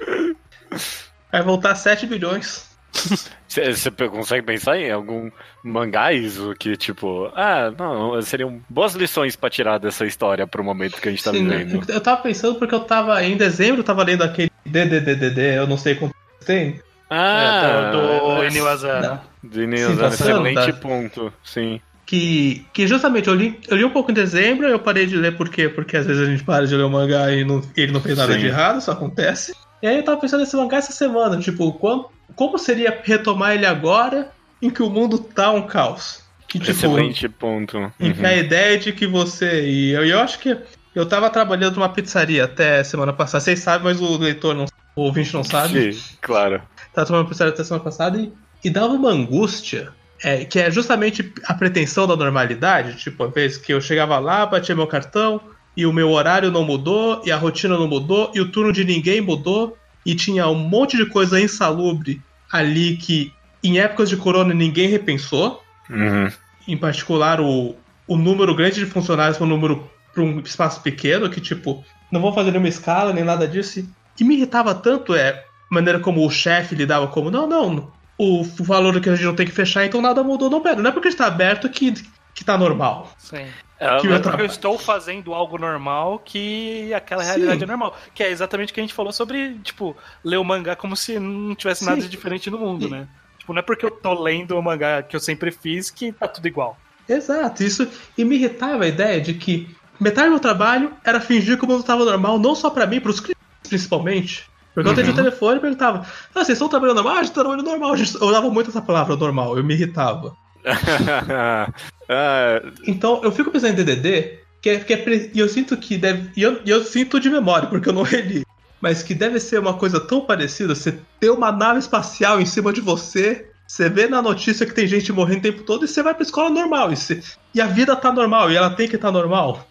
[1.30, 2.66] Vai voltar 7 bilhões.
[3.48, 5.30] Você consegue pensar em algum
[5.64, 11.00] mangá isso que, tipo, ah, não, seriam boas lições pra tirar dessa história pro momento
[11.00, 11.90] que a gente tá Sim, vivendo.
[11.90, 15.78] eu tava pensando porque eu tava em dezembro, eu tava lendo aquele DDDDD, eu não
[15.78, 16.80] sei como tem.
[17.10, 20.78] Ah, é, do, do é, de Neo Sim, Zano, passando, excelente tá.
[20.78, 21.80] ponto, sim.
[22.04, 25.36] Que, que justamente eu li, eu li um pouco em dezembro, eu parei de ler
[25.36, 25.68] por quê?
[25.68, 28.16] Porque às vezes a gente para de ler o mangá e não- ele não fez
[28.16, 28.40] nada Sim.
[28.40, 29.54] de errado, isso acontece.
[29.82, 33.66] E aí eu tava pensando nesse mangá essa semana, tipo, como, como seria retomar ele
[33.66, 36.22] agora em que o mundo tá um caos?
[36.48, 37.76] Que tipo, Excelente ponto.
[38.00, 38.26] em que Uhum.
[38.26, 39.68] a ideia de que você.
[39.68, 40.56] E eu, eu acho que
[40.94, 44.64] eu tava trabalhando numa pizzaria até semana passada, vocês sabem, mas o leitor não
[44.96, 45.92] o ouvinte não sabe.
[45.92, 46.60] Sim, claro.
[46.94, 48.32] Tava tomando pizzaria até semana passada e,
[48.64, 49.92] e dava uma angústia.
[50.24, 52.96] é, que é justamente a pretensão da normalidade.
[52.96, 55.40] Tipo, a vez que eu chegava lá, batia meu cartão,
[55.76, 58.84] e o meu horário não mudou, e a rotina não mudou, e o turno de
[58.84, 63.32] ninguém mudou, e tinha um monte de coisa insalubre ali que
[63.62, 65.62] em épocas de corona ninguém repensou.
[65.90, 66.30] Uhum.
[66.66, 67.74] Em particular, o,
[68.06, 72.20] o número grande de funcionários para um número para um espaço pequeno, que tipo, não
[72.20, 73.86] vou fazer nenhuma escala nem nada disso.
[74.18, 78.42] E me irritava tanto é a maneira como o chefe lidava como, não, não, o
[78.42, 80.50] valor que a gente não tem que fechar, então nada mudou.
[80.50, 81.94] Não, pera, não é porque está aberto que,
[82.38, 83.10] que tá normal.
[83.18, 83.46] Sim.
[83.80, 87.28] É, Que Não é eu eu estou fazendo algo normal que aquela Sim.
[87.30, 87.96] realidade é normal.
[88.14, 91.18] Que é exatamente o que a gente falou sobre, tipo, ler o mangá como se
[91.18, 92.02] não tivesse nada Sim.
[92.02, 93.08] de diferente no mundo, E- né?
[93.38, 96.28] Tipo, não é porque eu tô lendo o mangá que eu sempre fiz que tá
[96.28, 96.78] tudo igual.
[97.08, 97.88] Exato, isso.
[98.16, 101.68] E me irritava a ideia de que metade do meu trabalho era fingir que o
[101.68, 104.48] mundo estava normal, não só para mim, para os clientes principalmente.
[104.74, 107.14] Porque eu atendia o telefone e perguntava: Ah, vocês estão trabalhando normal?
[107.16, 107.96] Ah, a gente tá trabalhando normal.
[107.96, 110.36] Eu usava muito essa palavra normal, eu me irritava.
[112.10, 115.96] Ah, Então eu fico pensando em DDD, que é, que é e eu sinto que
[115.98, 116.30] deve.
[116.36, 118.44] E eu, eu sinto de memória, porque eu não reli.
[118.80, 122.72] Mas que deve ser uma coisa tão parecida, você ter uma nave espacial em cima
[122.72, 126.02] de você, você vê na notícia que tem gente morrendo o tempo todo e você
[126.02, 126.92] vai pra escola normal.
[126.92, 127.20] E, você-
[127.54, 129.66] e a vida tá normal, e ela tem que estar normal.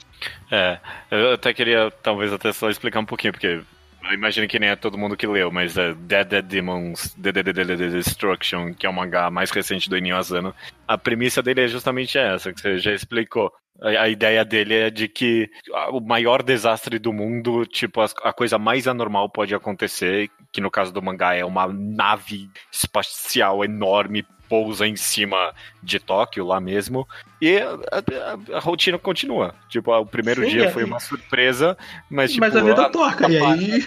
[0.51, 0.77] É,
[1.09, 3.61] eu até queria talvez até só explicar um pouquinho, porque
[4.07, 7.53] eu imagino que nem é todo mundo que leu, mas é Dead Dead Demons DDD
[7.75, 10.55] Destruction, que é o mangá mais recente do Inyo Asano.
[10.87, 13.51] A premissa dele é justamente essa, que você já explicou.
[13.81, 15.49] A, ideia dele é de que
[15.91, 20.91] o maior desastre do mundo, tipo, a, coisa mais anormal pode acontecer, que no caso
[20.91, 27.07] do mangá é uma nave espacial enorme pousa em cima de Tóquio lá mesmo
[27.41, 29.53] e a, a- a rotina continua.
[29.69, 30.69] Tipo, o primeiro Sim, dia é.
[30.71, 31.77] foi uma surpresa,
[32.09, 33.85] mas tipo, Mas a vida a- toca, e aí.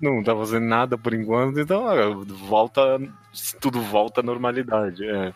[0.00, 3.00] não tá fazendo nada por enquanto, então ah, volta,
[3.60, 5.04] tudo volta à normalidade.
[5.08, 5.32] É.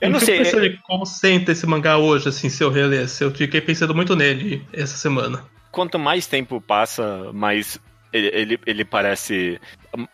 [0.00, 3.24] Eu não fico sei, pensando em como senta esse mangá hoje, assim, se eu relesse.
[3.24, 5.44] Eu fiquei pensando muito nele essa semana.
[5.72, 7.80] quanto mais tempo passa, mais
[8.12, 9.60] ele, ele, ele parece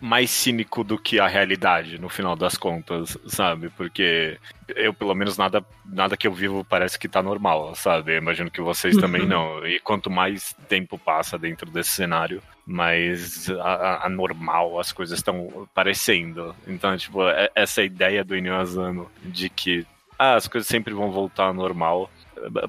[0.00, 3.68] mais cínico do que a realidade, no final das contas, sabe?
[3.70, 8.12] Porque eu, pelo menos, nada, nada que eu vivo parece que tá normal, sabe?
[8.12, 9.28] Eu imagino que vocês também Uhum.
[9.28, 9.66] não.
[9.66, 13.48] E quanto mais tempo passa dentro desse cenário, mais
[14.02, 16.54] anormal as coisas estão parecendo.
[16.66, 19.86] Então, tipo, é- essa ideia do Inyo Asano de que
[20.18, 22.08] ah, as coisas sempre vão voltar ao normal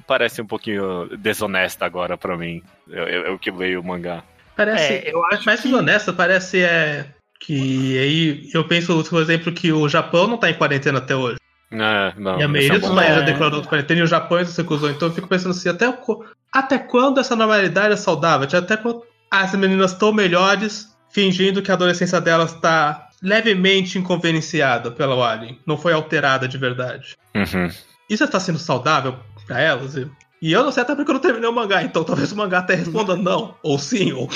[0.06, 2.62] parece um pouquinho desonesta agora pra mim.
[2.88, 4.22] Eu, eu, eu que leio o mangá.
[4.56, 4.92] Parece.
[4.94, 7.06] É, eu acho mais que- honesta, parece é,
[7.40, 11.36] que aí eu penso, por exemplo, que o Japão não tá em quarentena até hoje.
[11.70, 13.18] É, não, E a maioria é dos países É.
[13.20, 14.88] já declarou de quarentena e o Japão se recusou.
[14.90, 18.48] Então eu fico pensando assim, até, o- até quando essa normalidade é saudável?
[18.58, 25.22] Até quando as meninas estão melhores, fingindo que a adolescência delas está levemente inconvenienciada pelo
[25.22, 25.58] Alien.
[25.66, 27.16] Não foi alterada de verdade.
[27.34, 27.68] Uhum.
[28.08, 29.16] Isso está sendo saudável
[29.46, 29.96] pra elas?
[30.40, 32.58] E- eu não sei até porque eu não terminei o mangá, então talvez o mangá
[32.58, 34.28] até responda não, ou sim, ou.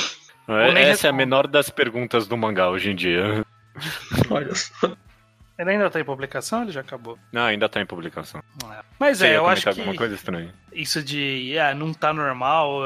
[0.49, 3.45] Nem Essa é a menor das perguntas do mangá hoje em dia.
[4.31, 4.97] Olha só.
[5.61, 7.19] Ele ainda tá em publicação ou ele já acabou?
[7.31, 8.43] Não, ainda tá em publicação.
[8.73, 8.81] É.
[8.99, 10.55] Mas Você é, eu acho que alguma coisa estranha.
[10.73, 12.81] isso de ah, não tá normal,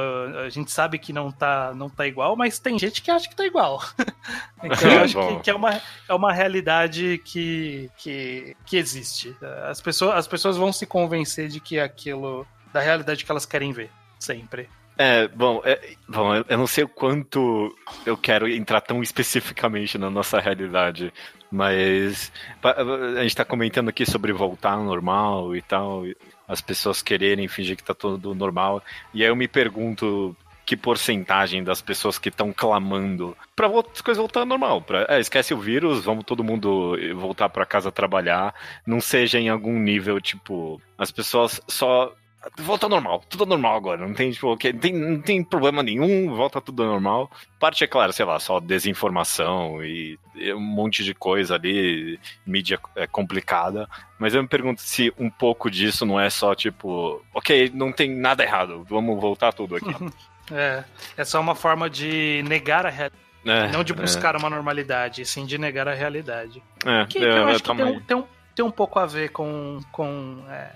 [0.45, 3.37] a gente sabe que não tá, não tá igual, mas tem gente que acha que
[3.37, 3.81] tá igual.
[4.61, 9.37] então eu acho que, que é, uma, é uma realidade que, que, que existe.
[9.71, 12.45] As pessoas, as pessoas vão se convencer de que é aquilo.
[12.75, 13.89] Da realidade que elas querem ver.
[14.19, 14.69] Sempre.
[14.99, 17.75] É, bom, é, bom, eu- não sei o quanto
[18.07, 21.13] eu quero entrar tão especificamente na nossa realidade,
[21.51, 22.31] mas
[22.63, 26.05] a gente tá comentando aqui sobre voltar ao normal e tal,
[26.47, 28.83] as pessoas quererem fingir que tá tudo normal,
[29.13, 34.01] e aí eu me pergunto que porcentagem das pessoas que estão clamando pra vol- as
[34.01, 37.91] coisas voltar ao normal, pra, é, esquece o vírus, vamos todo mundo voltar pra casa
[37.93, 38.55] trabalhar,
[38.87, 42.15] não seja em algum nível, tipo, as pessoas só
[42.59, 44.07] volta ao normal, tudo normal agora.
[44.07, 47.31] Não tem, tipo, tem, não tem problema nenhum, volta tudo ao normal.
[47.59, 52.79] Parte, é claro, sei lá, só desinformação e, e um monte de coisa ali, mídia
[52.97, 53.89] é complicada.
[54.19, 58.11] Mas eu me pergunto se um pouco disso não é só tipo, ok, não tem
[58.11, 59.95] nada errado, vamos voltar tudo aqui.
[60.53, 60.85] É,
[61.17, 63.25] é só uma forma de negar a realidade.
[63.47, 66.63] É, Não de buscar uma normalidade, sim de negar a realidade.
[66.85, 67.97] É, Que, é, que eu é, acho que tem tamanho.
[67.97, 68.25] um, tem, um,
[68.55, 70.71] tem um pouco a ver com, com é,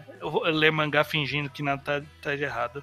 [0.51, 2.83] ler mangá fingindo que nada tá, tá de errado.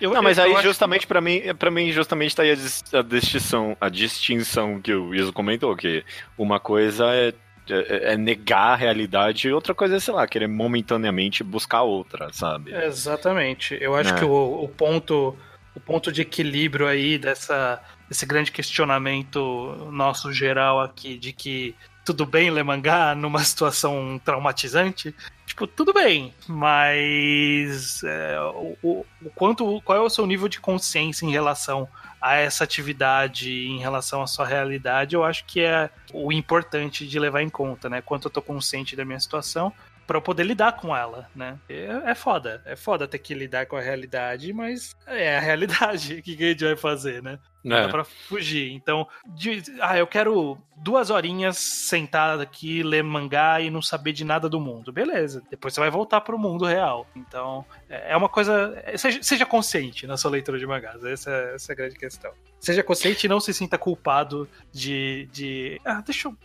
[0.00, 2.54] Eu, Não, mas eu- eu aí justamente pra mim, para mim justamente tá aí a,
[2.54, 6.04] dis- a distinção, a distinção que o Iso comentou, que
[6.36, 7.32] uma coisa é,
[7.70, 12.30] é, é negar a realidade e outra coisa é, sei lá, querer momentaneamente buscar outra,
[12.32, 12.70] sabe?
[12.70, 13.78] que- Exatamente.
[13.80, 14.18] Eu acho É.
[14.18, 15.36] que o, o ponto
[15.76, 22.26] o ponto de equilíbrio aí dessa desse grande questionamento nosso geral aqui de que tudo
[22.26, 25.14] bem ler mangá numa situação traumatizante,
[25.46, 30.60] tipo, tudo bem, mas é, o, o- o quanto, qual é o seu nível de
[30.60, 31.88] consciência em relação
[32.20, 37.18] a essa atividade, em relação à sua realidade, eu acho que é o importante de
[37.18, 38.00] levar em conta, né?
[38.00, 39.72] Quanto eu tô consciente da minha situação
[40.06, 41.58] para eu poder lidar com ela, né?
[41.68, 46.14] É, é foda, é foda ter que lidar com a realidade, mas é a realidade.
[46.16, 47.38] O que a gente vai fazer, né?
[47.62, 47.82] Não É.
[47.84, 48.70] dá pra fugir.
[48.72, 54.22] Então, de- ah, eu quero duas horinhas sentado aqui, ler mangá e não saber de
[54.22, 54.92] nada do mundo.
[54.92, 57.06] Beleza, depois você vai voltar pro mundo real.
[57.16, 58.74] Então, é é uma coisa.
[58.84, 61.02] é, Seja, seja consciente na sua leitura de mangás.
[61.04, 62.32] Essa, é- essa é a grande questão.
[62.60, 65.26] Seja consciente e não se sinta culpado de.
[65.32, 66.36] de ah, deixa eu.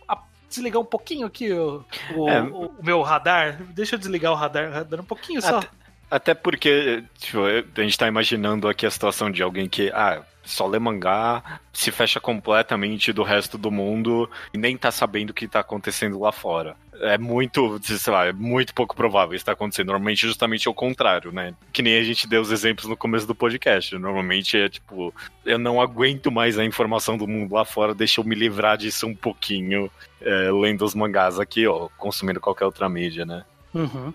[0.50, 1.82] Desligar um pouquinho aqui o,
[2.14, 2.42] o, É.
[2.42, 3.56] o- o meu radar.
[3.72, 5.58] Deixa eu desligar o radar, radar um pouquinho só.
[5.58, 5.68] Até,
[6.10, 10.66] até porque, tipo, a gente tá imaginando aqui a situação de alguém que, ah, só
[10.66, 15.46] lê mangá, se fecha completamente do resto do mundo e nem tá sabendo o que
[15.46, 16.74] tá acontecendo lá fora.
[17.00, 19.86] É muito, sei lá, é muito pouco provável isso tá acontecendo.
[19.86, 21.54] Normalmente, justamente é o contrário, né?
[21.72, 23.96] Que nem a gente deu os exemplos no começo do podcast.
[23.98, 28.24] Normalmente é tipo, eu não aguento mais a informação do mundo lá fora, deixa eu
[28.24, 33.24] me livrar disso um pouquinho, é, lendo os mangás aqui, ó, consumindo qualquer outra mídia,
[33.24, 33.44] né?
[33.74, 34.12] Uhum.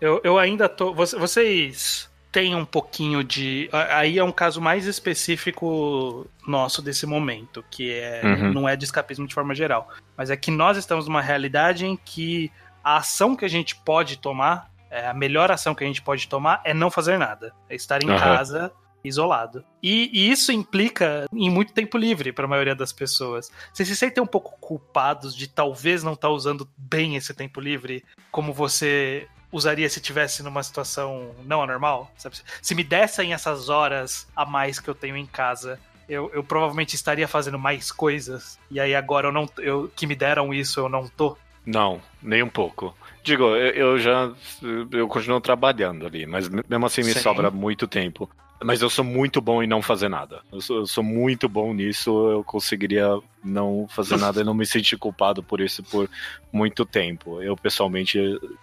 [0.00, 0.94] Eu, eu ainda tô.
[0.94, 3.68] Vocês têm um pouquinho de.
[3.72, 8.52] Aí é um caso mais específico nosso desse momento, que é Uhum.
[8.52, 9.88] não é de escapismo de forma geral.
[10.16, 12.50] Mas é que nós estamos numa realidade em que
[12.82, 16.28] a ação que a gente pode tomar, é, a melhor ação que a gente pode
[16.28, 17.52] tomar é não fazer nada.
[17.68, 18.18] É estar em Aham.
[18.18, 18.72] casa.
[19.02, 19.64] Isolado.
[19.82, 23.50] E, e isso implica em muito tempo livre para a maioria das pessoas.
[23.72, 28.04] Vocês se sentem um pouco culpados de talvez não estar usando bem esse tempo livre
[28.30, 32.10] como você usaria se tivesse numa situação não anormal?
[32.16, 32.36] Sabe?
[32.62, 36.94] Se me dessem essas horas a mais que eu tenho em casa, eu, eu provavelmente
[36.94, 38.58] estaria fazendo mais coisas.
[38.70, 41.36] E aí agora eu não eu que me deram isso, eu não tô.
[41.64, 42.96] Não, nem um pouco.
[43.22, 44.32] Digo, eu, eu já.
[44.90, 47.20] Eu continuo trabalhando ali, mas mesmo assim me Sim.
[47.20, 48.28] sobra muito tempo.
[48.62, 50.42] Mas eu sou muito bom em não fazer nada.
[50.52, 53.06] Eu sou, eu sou muito bom nisso, eu conseguiria
[53.42, 56.08] não fazer nada e não me sentir culpado por isso por
[56.52, 57.42] muito tempo.
[57.42, 58.18] Eu, pessoalmente,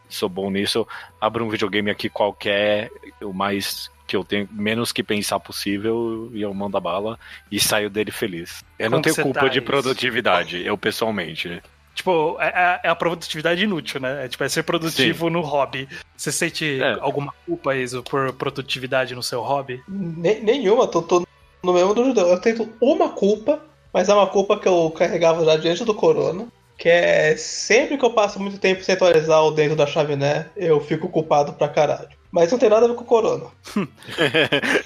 [0.08, 0.88] sou bom nisso.
[1.20, 6.42] Abro um videogame aqui qualquer, o mais que eu tenho, menos que pensar possível, e
[6.42, 7.20] eu mando a bala
[7.52, 8.64] e saio dele feliz.
[8.80, 9.66] Eu não Como que tenho culpa tá de isso?
[9.66, 11.62] produtividade, eu pessoalmente.
[11.98, 14.26] Tipo, é, é a produtividade inútil, né?
[14.26, 15.90] É, tipo, é ser produtivo no hobby.
[16.16, 16.94] Você sente É.
[17.02, 19.82] alguma culpa, Iso, por produtividade no seu hobby?
[19.88, 21.26] Ne- nenhuma, tô, tô
[21.64, 22.28] no mesmo do judeu.
[22.28, 23.60] Eu tenho uma culpa,
[23.92, 26.46] mas é uma culpa que eu carregava já diante do corona.
[26.78, 30.80] que é sempre que eu passo muito tempo sem atualizar o dentro da chaminé, eu
[30.80, 32.10] fico culpado pra caralho.
[32.30, 33.46] Mas não tem nada a ver com o corona.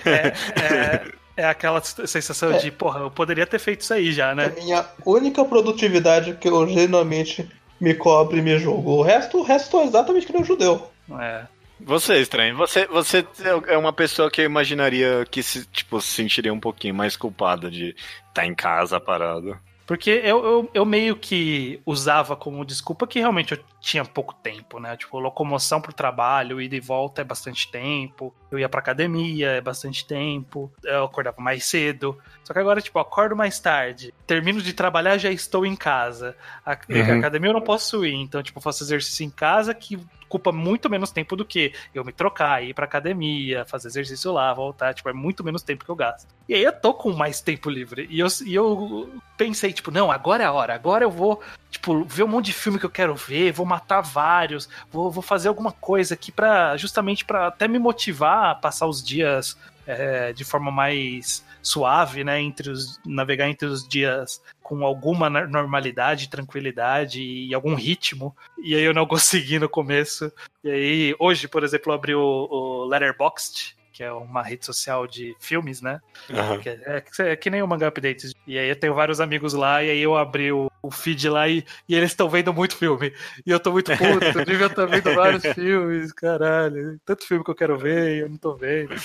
[0.05, 0.27] é,
[0.63, 2.57] é, é, aquela sensação é.
[2.57, 4.53] de, porra, eu poderia ter feito isso aí já, né?
[4.55, 7.49] É a minha única produtividade que eu genuinamente
[7.79, 8.91] me cobre e me julgo.
[8.91, 10.87] O resto, o resto é exatamente que nem um judeu.
[11.19, 11.45] É.
[11.79, 12.55] Você, estranho.
[12.57, 13.25] Você, você
[13.67, 17.71] é uma pessoa que eu imaginaria que se, tipo, se sentiria um pouquinho mais culpada
[17.71, 19.57] de estar tá em casa parado.
[19.87, 24.79] Porque eu, eu, eu, meio que usava como desculpa que realmente eu tinha pouco tempo,
[24.79, 24.95] né?
[24.95, 28.33] Tipo, locomoção pro trabalho, ida e volta é bastante tempo.
[28.51, 30.71] Eu ia pra academia, é bastante tempo.
[30.83, 32.17] Eu acordava mais cedo.
[32.43, 34.13] Só que agora, tipo, eu acordo mais tarde.
[34.27, 36.35] Termino de trabalhar, já estou em casa.
[36.65, 37.15] A, uhum.
[37.15, 38.13] a academia eu não posso ir.
[38.13, 39.97] Então, tipo, eu faço exercício em casa que
[40.31, 44.53] ocupa muito menos tempo do que eu me trocar, ir pra academia, fazer exercício lá,
[44.53, 44.93] voltar.
[44.93, 46.27] Tipo, é muito menos tempo que eu gasto.
[46.47, 48.07] E aí eu tô com mais tempo livre.
[48.09, 50.73] E eu, e eu pensei, tipo, não, agora é a hora.
[50.73, 54.01] Agora eu vou, tipo, ver um monte de filme que eu quero ver, vou matar
[54.01, 59.03] vários, vou, vou fazer alguma coisa aqui para justamente para até me motivar passar os
[59.03, 62.39] dias é, de forma mais suave, né?
[62.41, 68.35] Entre os, navegar entre os dias com alguma normalidade, tranquilidade e algum ritmo.
[68.63, 70.31] E aí eu não consegui no começo.
[70.63, 75.05] E aí, hoje, por exemplo, eu abri o, o Letterboxd, que é uma rede social
[75.05, 75.99] de filmes, né?
[76.29, 76.59] Uhum.
[76.59, 78.33] Que é, é, que nem o Manga Updates.
[78.47, 81.47] E aí eu tenho vários amigos lá, e aí eu abri o, o feed lá
[81.47, 83.13] e, e eles estão vendo muito filme.
[83.45, 86.99] E eu tô muito puto, devia estar vendo vários filmes, caralho.
[87.05, 88.95] Tanto filme que eu quero ver e eu não tô vendo.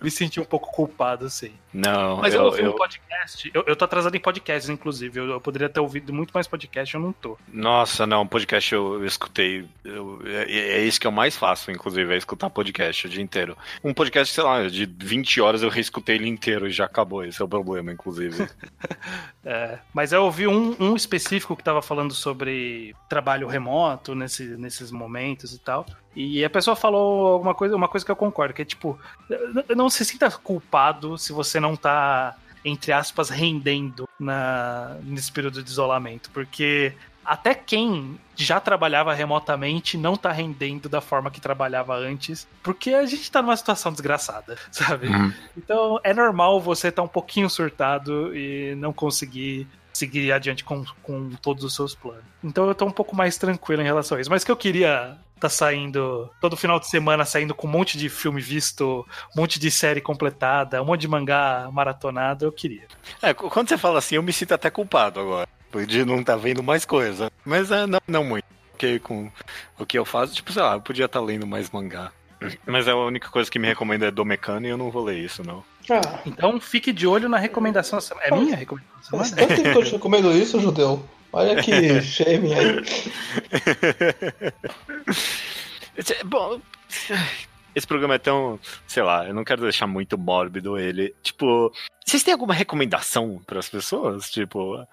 [0.00, 1.52] Me senti um pouco culpado, assim.
[1.72, 2.70] Não, Mas eu, eu ouvi eu...
[2.70, 3.50] um podcast.
[3.52, 5.18] Eu, eu tô atrasado em podcasts, inclusive.
[5.18, 7.36] Eu, eu, poderia ter ouvido muito mais podcast, eu não tô.
[7.52, 9.68] Nossa, não, podcast eu, eu escutei.
[10.24, 13.56] É, é, isso que eu mais faço, inclusive, é escutar podcast o dia inteiro.
[13.82, 17.24] Um podcast, sei lá, de 20 horas eu reescutei ele inteiro e já acabou.
[17.24, 18.48] Esse é o problema, inclusive.
[19.44, 24.92] é, mas eu ouvi um, um específico que tava falando sobre trabalho remoto nesse, nesses
[24.92, 25.84] momentos e tal.
[26.14, 28.98] E a pessoa falou alguma coisa, uma coisa que eu concordo, que é tipo,
[29.74, 35.70] não se sinta culpado se você não tá, entre aspas, rendendo na, nesse período de
[35.70, 42.46] isolamento, porque até quem já trabalhava remotamente não tá rendendo da forma que trabalhava antes,
[42.62, 45.08] porque a gente tá numa situação desgraçada, sabe?
[45.08, 45.32] Uhum.
[45.56, 50.84] Então é normal você estar tá um pouquinho surtado e não conseguir seguir adiante com,
[51.02, 52.24] com todos os seus planos.
[52.42, 54.30] Então eu tô um pouco mais tranquilo em relação a isso.
[54.30, 58.08] Mas que eu queria tá saindo todo final de semana saindo com um monte de
[58.08, 62.86] filme visto, um monte de série completada, um monte de mangá maratonado, eu queria.
[63.20, 65.48] É, quando você fala assim, eu me sinto até culpado agora,
[65.86, 67.30] de não estar tá vendo mais coisa.
[67.44, 68.46] Mas é, não, não muito.
[68.70, 69.30] Porque com
[69.78, 72.10] o que eu faço, tipo, sei lá, eu podia estar tá lendo mais mangá.
[72.66, 75.42] Mas a única coisa que me recomenda é Domecano e eu não vou ler isso,
[75.44, 75.62] não.
[75.90, 76.20] Ah.
[76.24, 77.98] Então fique de olho na recomendação.
[78.22, 79.18] É minha recomendação?
[79.18, 81.04] Faz tanto tempo que eu te recomendo isso, Judeu.
[81.32, 82.84] Olha que shame aí.
[86.24, 86.60] Bom,
[87.74, 91.14] esse programa é tão, sei lá, eu não quero deixar muito mórbido ele.
[91.22, 91.72] Tipo,
[92.04, 94.30] vocês têm alguma recomendação para as pessoas?
[94.30, 94.86] Tipo,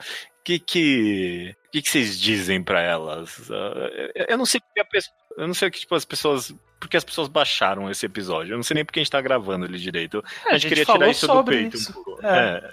[0.43, 3.49] que que que, que vocês dizem para elas?
[4.27, 6.97] Eu não sei porque a pessoa, eu não sei o que tipo as pessoas porque
[6.97, 8.53] as pessoas baixaram esse episódio.
[8.53, 10.17] Eu não sei nem porque a gente tá gravando ele direito.
[10.17, 11.91] É, a, gente a, gente queria tirar isso do peito isso.
[11.91, 12.25] um pouco.
[12.25, 12.27] É.
[12.27, 12.69] É.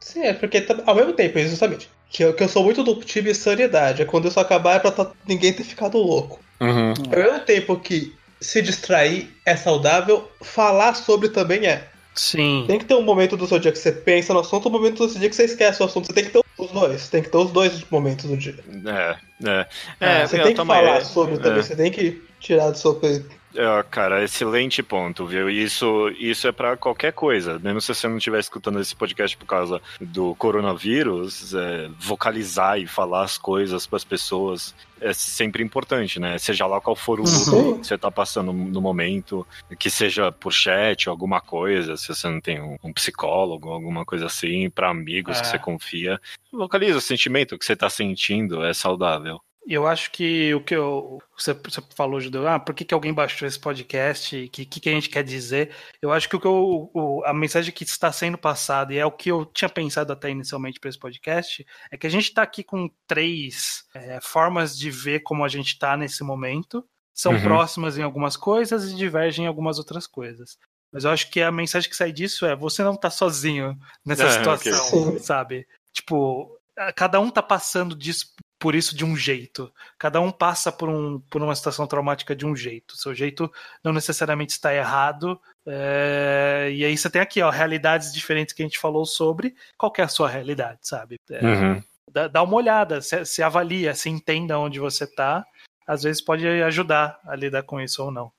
[0.00, 3.34] Sim, é porque ao mesmo tempo, justamente, que eu, que eu sou muito do time
[3.34, 4.02] seriedade.
[4.02, 6.40] É quando isso acabar é pra tá, ninguém ter ficado louco.
[6.58, 6.94] Uhum.
[7.12, 11.86] Ao mesmo tempo que se distrair é saudável, falar sobre também é.
[12.14, 12.64] Sim.
[12.66, 15.04] Tem que ter um momento do seu dia que você pensa no assunto, um momento
[15.04, 16.06] do seu dia que você esquece o assunto.
[16.06, 17.08] Você tem que ter os dois.
[17.08, 18.56] Tem que ter os dois momentos do dia.
[18.86, 19.66] É, é.
[20.00, 22.94] é, é você tem que falar é, sobre também, você tem que tirar do seu
[22.94, 23.39] peito.
[23.54, 25.50] É, cara, excelente ponto, viu?
[25.50, 27.58] Isso, isso é para qualquer coisa.
[27.58, 32.86] Mesmo se você não estiver escutando esse podcast por causa do coronavírus, é, vocalizar e
[32.86, 36.38] falar as coisas para as pessoas é sempre importante, né?
[36.38, 39.46] Seja lá qual for o luto que você tá passando no momento,
[39.78, 44.04] que seja por chat ou alguma coisa, se você não tem um, um psicólogo, alguma
[44.04, 45.40] coisa assim, para amigos é.
[45.40, 46.20] que você confia,
[46.52, 49.40] vocaliza o sentimento que você tá sentindo, é saudável.
[49.66, 53.12] Eu acho que o que eu, você, você falou, Judeu, ah, por que, que alguém
[53.12, 54.36] baixou esse podcast?
[54.36, 55.74] O que, que, que, a gente quer dizer?
[56.00, 59.04] Eu acho que o que eu, o, a mensagem que está sendo passada, e é
[59.04, 62.42] o que eu tinha pensado até inicialmente para esse podcast, é que a gente está
[62.42, 66.84] aqui com três é, formas de ver como a gente está nesse momento.
[67.14, 67.42] São uhum.
[67.42, 70.56] próximas em algumas coisas e divergem em algumas outras coisas.
[70.90, 74.24] Mas eu acho que a mensagem que sai disso é: você não está sozinho nessa
[74.26, 75.18] é, situação, okay.
[75.20, 75.68] sabe?
[75.92, 76.58] Tipo,
[76.96, 79.72] cada um tá passando disso por isso de um jeito.
[79.98, 82.94] Cada um passa por, um, por uma situação traumática de um jeito.
[82.94, 83.50] Seu jeito
[83.82, 85.40] não necessariamente está errado.
[85.66, 86.68] É...
[86.70, 89.54] E aí você tem aqui, ó, realidades diferentes que a gente falou sobre.
[89.78, 91.16] Qual é a sua realidade, sabe?
[91.30, 91.42] É...
[91.42, 91.82] Uhum.
[92.12, 95.42] dá, dá uma olhada, se, se, avalia, se entenda onde você tá.
[95.86, 98.30] Às vezes pode ajudar a lidar com isso ou não.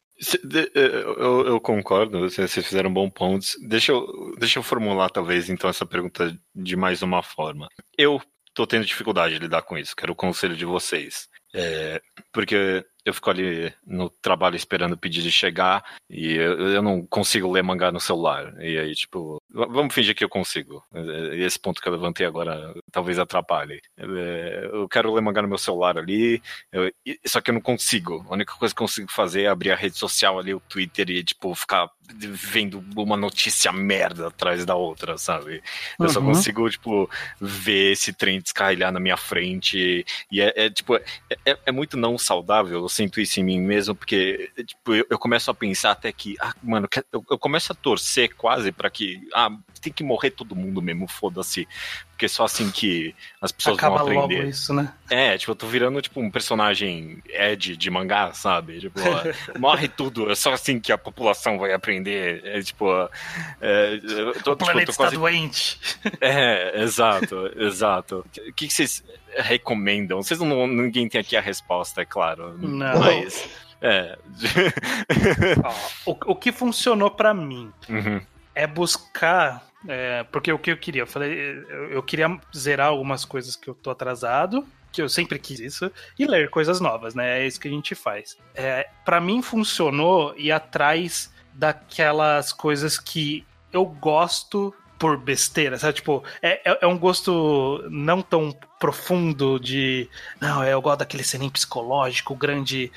[0.75, 3.57] Eu, eu concordo, vocês fizeram bom pontos.
[3.67, 7.67] Deixa eu, deixa eu formular, talvez, então, essa pergunta de mais uma forma.
[7.97, 8.21] Eu
[8.53, 11.27] tô tendo dificuldade de lidar com isso, quero o conselho de vocês.
[11.53, 17.05] É, porque eu fico ali no trabalho esperando o pedido chegar e eu, eu, não
[17.05, 18.53] consigo ler mangá no celular.
[18.59, 20.83] E aí, tipo, vamos fingir que eu consigo.
[21.33, 23.81] Esse ponto que eu levantei agora talvez atrapalhe.
[23.97, 26.41] É, eu quero ler mangá no meu celular ali,
[26.71, 26.91] eu,
[27.25, 28.25] só que eu não consigo.
[28.29, 31.09] A única coisa que eu consigo fazer é abrir a rede social ali, o Twitter,
[31.09, 35.63] e, tipo, ficar vendo uma notícia merda atrás da outra, sabe?
[35.97, 36.09] Eu uhum.
[36.09, 40.05] só consigo, tipo, ver esse trem descarrilhar na minha frente.
[40.31, 41.03] E é, é tipo, é,
[41.45, 45.49] é, é muito não saudável sinto isso em mim mesmo, porque tipo, eu, eu começo
[45.49, 49.49] a pensar até que, ah, mano, eu, eu começo a torcer quase para que, ah,
[49.81, 51.67] tem que morrer todo mundo mesmo, foda-se.
[52.21, 54.41] Porque só assim que as pessoas Acaba vão aprender.
[54.41, 54.93] Logo isso, né?
[55.09, 58.79] É, tipo, eu tô virando tipo um personagem Ed de mangá, sabe?
[58.79, 58.99] Tipo,
[59.57, 62.45] morre tudo, é só assim que a população vai aprender.
[62.45, 62.85] É tipo.
[63.59, 63.97] É,
[64.43, 65.15] tô, o planeta tipo, está quase...
[65.15, 65.79] doente.
[66.21, 68.23] É, exato, exato.
[68.47, 69.03] O que, que vocês
[69.35, 70.21] recomendam?
[70.21, 70.67] Vocês não.
[70.67, 72.55] Ninguém tem aqui a resposta, é claro.
[72.59, 72.99] Não.
[72.99, 73.49] Mas.
[73.81, 74.15] É.
[76.05, 78.21] Ó, o, o que funcionou para mim uhum.
[78.53, 81.03] é buscar é, porque o que eu queria?
[81.03, 85.59] Eu falei, eu, queria zerar algumas coisas que eu tô atrasado, que eu sempre quis
[85.59, 87.41] isso, e ler coisas novas, né?
[87.41, 88.37] É isso que a gente faz.
[88.53, 95.93] É, para mim funcionou ir atrás daquelas coisas que eu gosto por besteira, sabe?
[95.93, 100.07] Tipo, é, é, é um gosto não tão profundo de.
[100.39, 102.91] Não, eu gosto daquele cenim psicológico, grande.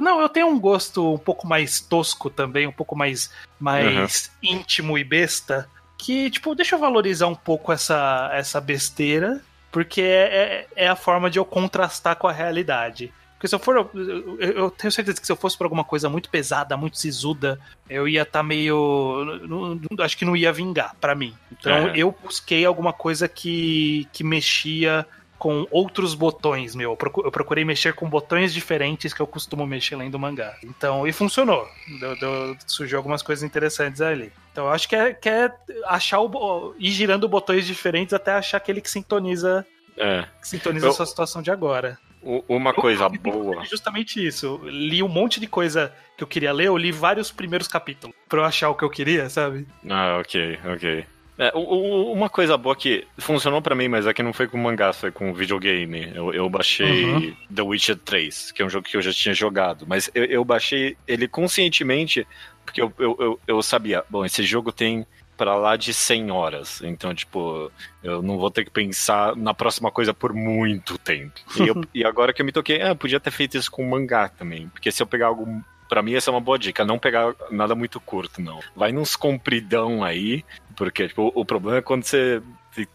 [0.00, 3.28] Não, eu tenho um gosto um pouco mais tosco também, um pouco mais,
[3.58, 4.50] mais uhum.
[4.50, 5.68] íntimo e besta
[5.98, 9.40] que, tipo, deixa eu valorizar um pouco essa, essa besteira,
[9.70, 13.12] porque é, é, é a forma de eu contrastar com a realidade.
[13.36, 13.90] Porque se eu for.
[13.94, 17.60] Eu, eu, tenho certeza que se eu fosse por alguma coisa muito pesada, muito sisuda,
[17.88, 19.24] eu ia estar tá meio.
[19.46, 21.34] Não, não, acho que não ia vingar para mim.
[21.52, 21.92] Então é.
[21.96, 25.06] eu busquei alguma coisa que, que mexia
[25.46, 26.98] com outros botões, meu.
[27.24, 30.56] Eu procurei mexer com botões diferentes que eu costumo mexer lendo mangá.
[30.64, 31.68] Então, e funcionou.
[32.00, 34.32] Deu, deu, surgiu algumas coisas interessantes ali.
[34.50, 35.52] Então, eu acho que é, que é
[35.84, 36.74] achar o.
[36.80, 39.64] ir girando botões diferentes até achar aquele que sintoniza.
[39.96, 40.24] É.
[40.40, 41.96] Que sintoniza eu, a sua situação de agora.
[42.48, 43.64] Uma coisa eu, boa.
[43.66, 44.46] Justamente isso.
[44.46, 48.16] Eu li um monte de coisa que eu queria ler, eu li vários primeiros capítulos
[48.28, 49.64] pra eu achar o que eu queria, sabe?
[49.88, 51.06] Ah, ok, ok.
[51.38, 55.10] É, uma coisa boa que funcionou para mim, mas aqui não foi com mangá, foi
[55.10, 56.10] com videogame.
[56.14, 57.36] Eu, eu baixei uhum.
[57.54, 59.84] The Witcher 3, que é um jogo que eu já tinha jogado.
[59.86, 62.26] Mas eu, eu baixei ele conscientemente,
[62.64, 65.06] porque eu, eu, eu, sabia, bom, esse jogo tem
[65.36, 66.80] para lá de 100 horas.
[66.82, 67.70] Então, tipo,
[68.02, 71.38] eu não vou ter que pensar na próxima coisa por muito tempo.
[71.60, 74.30] E, eu, e agora que eu me toquei, ah, podia ter feito isso com mangá
[74.30, 74.68] também.
[74.68, 77.74] Porque se eu pegar algo para mim essa é uma boa dica, não pegar nada
[77.74, 78.60] muito curto, não.
[78.74, 80.44] Vai nos compridão aí,
[80.76, 82.42] porque tipo, o problema é quando você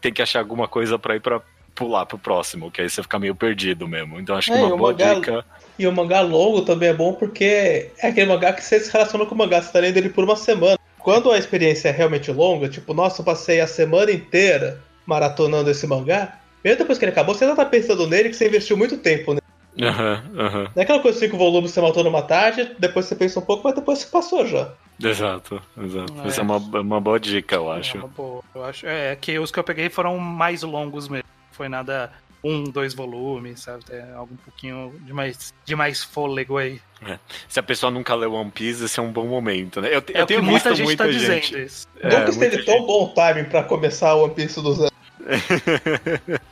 [0.00, 1.42] tem que achar alguma coisa para ir para
[1.74, 4.20] pular pro próximo, que aí você fica meio perdido mesmo.
[4.20, 5.44] Então acho que é, uma boa mangá, dica.
[5.78, 9.26] E o mangá longo também é bom porque é aquele mangá que você se relaciona
[9.26, 10.78] com o mangá, você tá lendo ele por uma semana.
[10.98, 15.86] Quando a experiência é realmente longa, tipo, nossa, eu passei a semana inteira maratonando esse
[15.86, 18.96] mangá, mesmo depois que ele acabou, você ainda tá pensando nele que você investiu muito
[18.98, 19.40] tempo, né?
[19.80, 20.58] Aham, uhum, aham.
[20.58, 20.64] Uhum.
[20.64, 23.64] Não é aquela coisa cinco volumes você matou numa tarde, depois você pensa um pouco,
[23.64, 24.72] mas depois você passou já.
[25.00, 26.14] Exato, exato.
[26.22, 26.28] É.
[26.28, 27.98] Essa é uma, uma boa dica, eu acho.
[27.98, 28.86] É, boa, eu acho.
[28.86, 31.28] É que os que eu peguei foram mais longos mesmo.
[31.52, 32.10] Foi nada
[32.42, 33.84] um, dois volumes, sabe?
[33.90, 36.80] É algo um pouquinho de mais, de mais fôlego aí.
[37.06, 37.18] É.
[37.48, 39.88] Se a pessoa nunca leu One Piece, esse é um bom momento, né?
[39.88, 41.20] Eu, é eu tenho muita gente muita tá gente.
[41.20, 41.88] dizendo isso.
[42.00, 44.92] É, nunca esteve tão bom timing pra começar o One Piece do zero.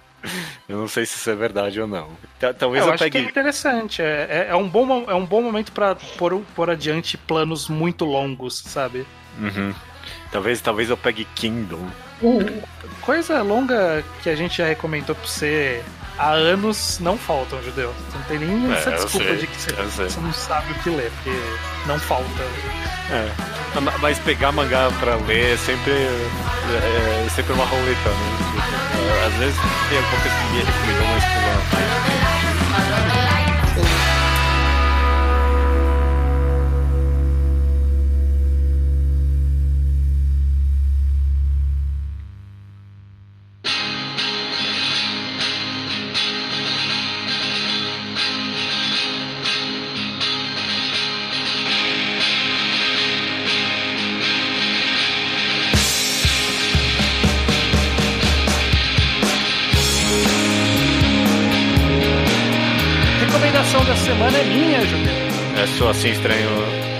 [0.68, 2.10] Eu não sei se isso é verdade ou não.
[2.58, 3.18] Talvez eu, eu acho pegue...
[3.18, 4.02] que é interessante.
[4.02, 8.04] É, é, é, um, bom, é um bom momento para pôr, pôr adiante planos muito
[8.04, 9.06] longos, sabe?
[9.38, 9.74] Uhum.
[10.30, 11.88] Talvez, talvez eu pegue Kingdom.
[12.22, 12.62] Uhum.
[13.00, 15.82] Coisa longa que a gente já recomendou pra você
[16.20, 17.92] há anos não faltam, judeu.
[18.10, 20.74] Você não tem nem essa é, desculpa sei, de que você, você, não sabe o
[20.76, 21.38] que ler, porque
[21.86, 22.42] não falta.
[23.10, 23.30] É.
[24.00, 29.26] Mas pegar mangá pra ler é sempre, é, é sempre uma roleta, né?
[29.26, 29.56] Às vezes
[29.88, 31.40] tem alguma coisa que me recomendou mais pra
[33.14, 33.19] da
[66.00, 66.48] Assim estranho,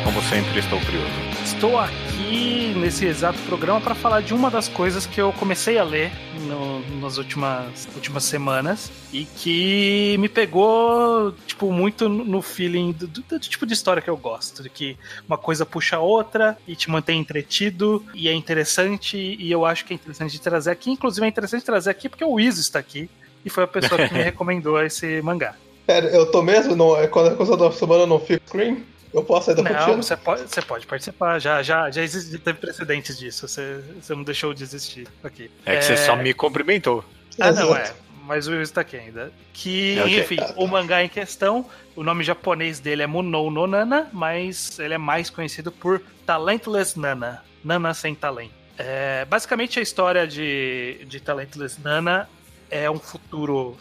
[0.04, 1.08] como sempre, estou curioso.
[1.42, 5.84] Estou aqui nesse exato programa para falar de uma das coisas que eu comecei a
[5.84, 13.06] ler no, nas últimas, últimas semanas e que me pegou, tipo, muito no feeling do,
[13.06, 16.58] do, do, tipo de história que eu gosto, de que uma coisa puxa a outra
[16.68, 20.72] e te mantém entretido e é interessante e eu acho que é interessante de trazer
[20.72, 20.90] aqui.
[20.90, 23.08] Inclusive é interessante trazer aqui porque o Iso está aqui
[23.46, 25.54] e foi a pessoa que me recomendou esse mangá.
[25.86, 26.76] Pera, eu tô mesmo?
[26.76, 28.84] Não, é quando a coisa da semana não fica screen?
[29.12, 31.38] Eu posso sair da Não, você pode, você pode participar.
[31.40, 33.48] Já, já, já, existe, teve precedentes disso.
[33.48, 35.50] Você, você não deixou de existir aqui.
[35.66, 35.82] É que é...
[35.82, 37.04] você só me cumprimentou.
[37.38, 37.92] Ah, não, é.
[38.24, 39.32] Mas o Will está aqui ainda.
[39.52, 40.20] Que, é, okay.
[40.20, 41.66] enfim, o mangá em questão,
[41.96, 46.96] o nome japonês dele é Munou no Nana, mas ele é mais conhecido por Talentless
[46.96, 47.42] Nana.
[47.64, 48.54] Nana sem talento.
[48.78, 52.28] É, basicamente, a história de, de Talentless Nana
[52.70, 53.76] é um futuro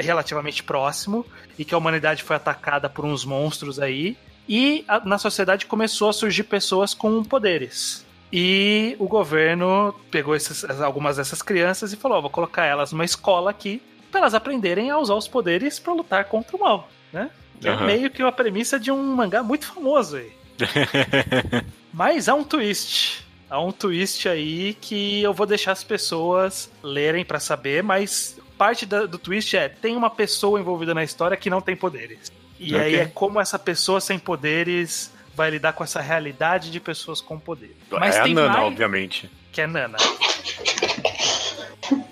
[0.00, 1.26] relativamente próximo
[1.58, 4.16] e que a humanidade foi atacada por uns monstros aí
[4.48, 8.04] e a, na sociedade começou a surgir pessoas com poderes.
[8.32, 13.04] E o governo pegou esses, algumas dessas crianças e falou: oh, vou colocar elas numa
[13.04, 13.80] escola aqui
[14.10, 17.30] para elas aprenderem a usar os poderes para lutar contra o mal, né?
[17.64, 17.70] Uhum.
[17.70, 20.32] É meio que uma premissa de um mangá muito famoso aí.
[21.92, 23.24] Mas há um twist.
[23.48, 28.86] Há um twist aí que eu vou deixar as pessoas lerem para saber, mas parte
[28.86, 32.32] da, do twist é: tem uma pessoa envolvida na história que não tem poderes.
[32.58, 32.86] E okay.
[32.86, 37.38] aí é como essa pessoa sem poderes vai lidar com essa realidade de pessoas com
[37.38, 37.76] poder.
[37.90, 38.64] Mas é a Nana, mais...
[38.64, 39.30] obviamente.
[39.52, 39.98] Que é Nana.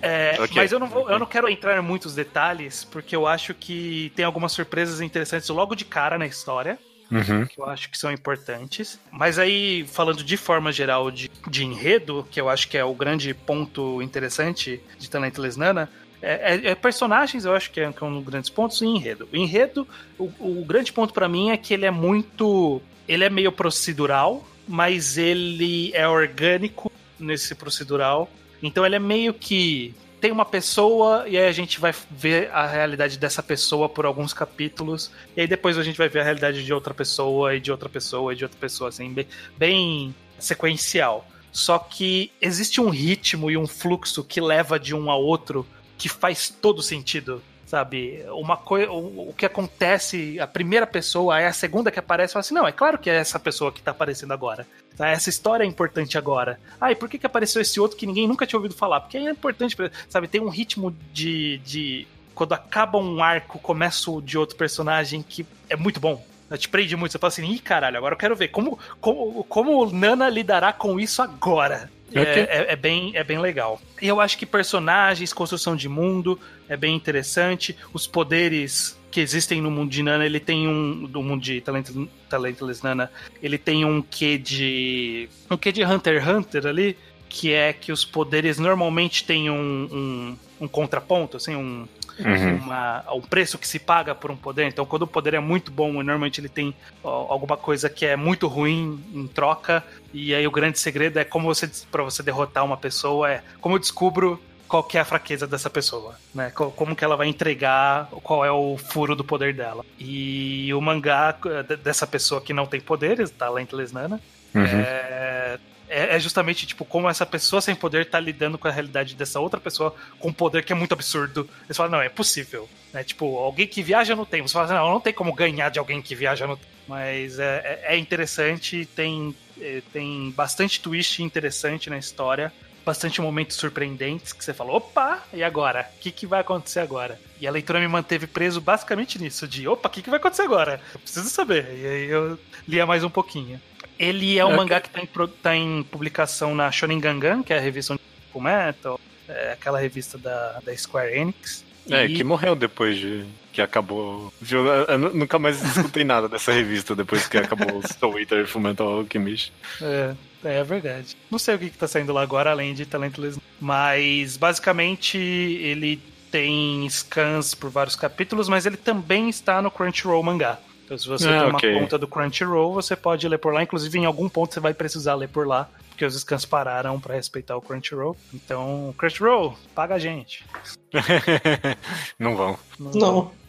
[0.03, 0.57] É, okay.
[0.57, 4.12] Mas eu não, vou, eu não quero entrar em muitos detalhes, porque eu acho que
[4.16, 6.78] tem algumas surpresas interessantes logo de cara na história.
[7.11, 7.47] Uhum.
[7.47, 8.99] Que eu acho que são importantes.
[9.11, 12.95] Mas aí, falando de forma geral de, de enredo, que eu acho que é o
[12.95, 15.90] grande ponto interessante de Talentless Nana,
[16.22, 18.86] é, é, é, personagens, eu acho que é, que é um dos grandes pontos, e
[18.86, 19.28] enredo.
[19.32, 22.80] O enredo, o, o grande ponto para mim é que ele é muito.
[23.08, 28.30] Ele é meio procedural, mas ele é orgânico nesse procedural.
[28.62, 29.94] Então ele é meio que.
[30.20, 34.32] Tem uma pessoa e aí a gente vai ver a realidade dessa pessoa por alguns
[34.32, 35.10] capítulos.
[35.36, 37.88] E aí depois a gente vai ver a realidade de outra pessoa e de outra
[37.88, 39.26] pessoa e de outra pessoa, assim, bem,
[39.58, 41.26] bem sequencial.
[41.50, 45.66] Só que existe um ritmo e um fluxo que leva de um a outro
[46.03, 48.22] que faz todo sentido sabe?
[48.32, 52.53] Uma coisa, o, que acontece, a primeira pessoa é a segunda que aparece, fala assim,
[52.53, 54.66] não, é claro que é essa pessoa que tá aparecendo agora.
[54.94, 55.09] Tá?
[55.09, 56.61] Essa história é importante agora.
[56.78, 59.00] Ah, e por que, que apareceu esse outro que ninguém nunca tinha ouvido falar?
[59.00, 59.74] Porque é importante,
[60.07, 60.28] sabe?
[60.28, 65.46] Tem um ritmo de, de quando acaba um arco, começa o de outro personagem que
[65.70, 66.22] é muito bom.
[66.59, 69.90] Te prende muito, você fala assim, ih, caralho, agora eu quero ver como, como, como
[69.90, 71.90] Nana lidará com isso agora.
[72.14, 73.80] É, é, é, bem, é bem legal.
[74.00, 76.38] E eu acho que personagens, construção de mundo
[76.68, 77.76] é bem interessante.
[77.92, 81.04] Os poderes que existem no mundo de Nana, ele tem um.
[81.04, 81.88] Do mundo de Talent,
[82.28, 83.10] Talentless Nana,
[83.42, 85.28] ele tem um quê de.
[85.50, 86.96] Um quê de Hunter x Hunter ali,
[87.28, 91.86] que é que os poderes normalmente têm um, um, um contraponto, assim, um
[92.18, 92.56] uhum.
[92.56, 94.66] uma, um preço que se paga por um poder.
[94.66, 98.16] Então, quando o poder é muito bom, normalmente ele tem ó, alguma coisa que é
[98.16, 99.82] muito ruim em troca.
[100.12, 103.76] E aí o grande segredo é como você para você derrotar uma pessoa é como
[103.76, 104.40] eu descubro
[104.72, 106.50] qual que é a fraqueza dessa pessoa, né?
[106.50, 109.84] Como que ela vai entregar, qual é o furo do poder dela.
[109.98, 111.36] E o mangá
[111.82, 114.18] dessa pessoa que não tem poderes, Talentless Nana,
[114.54, 114.64] uhum.
[114.64, 115.58] é,
[115.93, 119.38] é, é, justamente, tipo, como essa pessoa sem poder tá lidando com a realidade dessa
[119.38, 121.49] outra pessoa com um poder que é muito absurdo.
[121.66, 122.66] Eles falam, não, é possível.
[122.95, 123.05] Né?
[123.05, 124.49] Tipo, alguém que viaja no tempo.
[124.49, 126.72] Você fala assim, não, não tem como ganhar de alguém que viaja no tempo.
[126.88, 132.51] Mas é, é, é interessante, tem, é, tem bastante twist interessante na história.
[132.84, 135.88] Bastante momentos surpreendentes que você fala, opa, e agora?
[135.95, 137.20] O que, que vai acontecer agora?
[137.40, 140.43] E a leitura me manteve preso basicamente nisso, de opa, o que, que vai acontecer
[140.43, 140.80] agora?
[140.93, 141.64] Eu preciso saber.
[141.76, 143.61] E aí eu lia mais um pouquinho.
[143.99, 144.57] Ele é um okay.
[144.57, 145.09] mangá que está em,
[145.43, 147.99] tá em, publicação na Shonen Gangan, que é a revista
[148.32, 151.64] Full Metal, é aquela revista da, da Square Enix.
[151.90, 152.14] É, e...
[152.14, 154.32] que morreu depois de que acabou.
[154.51, 159.53] Eu nunca mais escutei nada dessa revista depois que acabou o Soul Eater Fullmetal Alchemist.
[159.80, 161.16] É, é verdade.
[161.30, 163.38] Não sei o que, que tá saindo lá agora, além de Talentless.
[163.61, 170.59] Mas, basicamente, ele tem scans por vários capítulos, mas ele também está no Crunchyroll mangá.
[170.93, 171.70] Então, se você ah, tem okay.
[171.72, 173.62] uma conta do Crunchyroll, você pode ler por lá.
[173.62, 177.14] Inclusive, em algum ponto você vai precisar ler por lá, porque os scans pararam para
[177.14, 178.14] respeitar o Crunchyroll.
[178.34, 180.45] Então, Crunchyroll, paga a gente.
[182.18, 182.59] Não vão.
[182.78, 182.90] Não.
[182.93, 183.41] Não.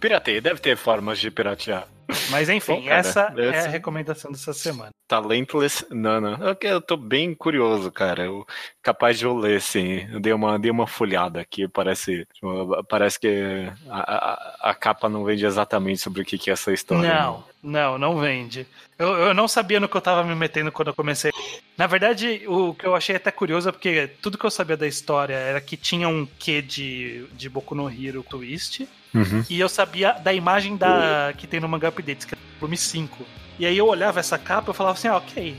[0.00, 1.88] Pirateia, deve ter formas de piratear.
[2.30, 4.90] Mas enfim, Bom, cara, essa é a recomendação dessa semana.
[5.08, 6.38] Talentless Nana.
[6.40, 8.24] Eu, eu tô bem curioso, cara.
[8.24, 8.46] Eu,
[8.82, 10.06] capaz de eu ler, sim.
[10.12, 11.66] Eu dei uma, dei uma folhada aqui.
[11.68, 12.26] Parece,
[12.88, 16.72] parece que a, a, a capa não vende exatamente sobre o que, que é essa
[16.72, 17.08] história.
[17.12, 18.66] Não, não, não vende.
[18.98, 21.32] Eu, eu não sabia no que eu tava me metendo quando eu comecei.
[21.76, 24.86] Na verdade, o que eu achei até curioso é porque tudo que eu sabia da
[24.86, 28.88] história era que tinha um quê de, de Boku no Hero twist.
[29.16, 29.44] Uhum.
[29.48, 32.76] E eu sabia da imagem da que tem no Manga Updates, que é o volume
[32.76, 33.24] 5.
[33.58, 35.56] E aí eu olhava essa capa e falava assim, ah, ok,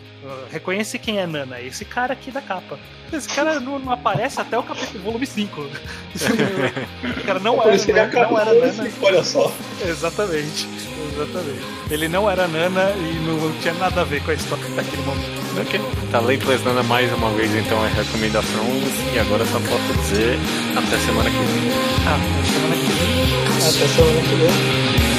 [0.52, 2.78] reconhece quem é Nana, esse cara aqui da capa.
[3.12, 5.62] Esse cara não, não aparece até o capítulo volume 5.
[5.62, 8.84] o cara não era, ele não era Nana.
[8.90, 9.52] 5, olha só.
[9.82, 10.68] Exatamente,
[11.14, 11.62] exatamente.
[11.90, 15.48] Ele não era Nana e não tinha nada a ver com a história daquele momento.
[15.60, 15.82] Ok,
[16.12, 18.64] tá Leitless Nana mais uma vez então é recomendação
[19.12, 20.38] e agora só posso dizer
[20.76, 21.72] até semana que vem.
[22.06, 23.58] Ah, até semana que vem.
[23.58, 25.17] Até semana que vem.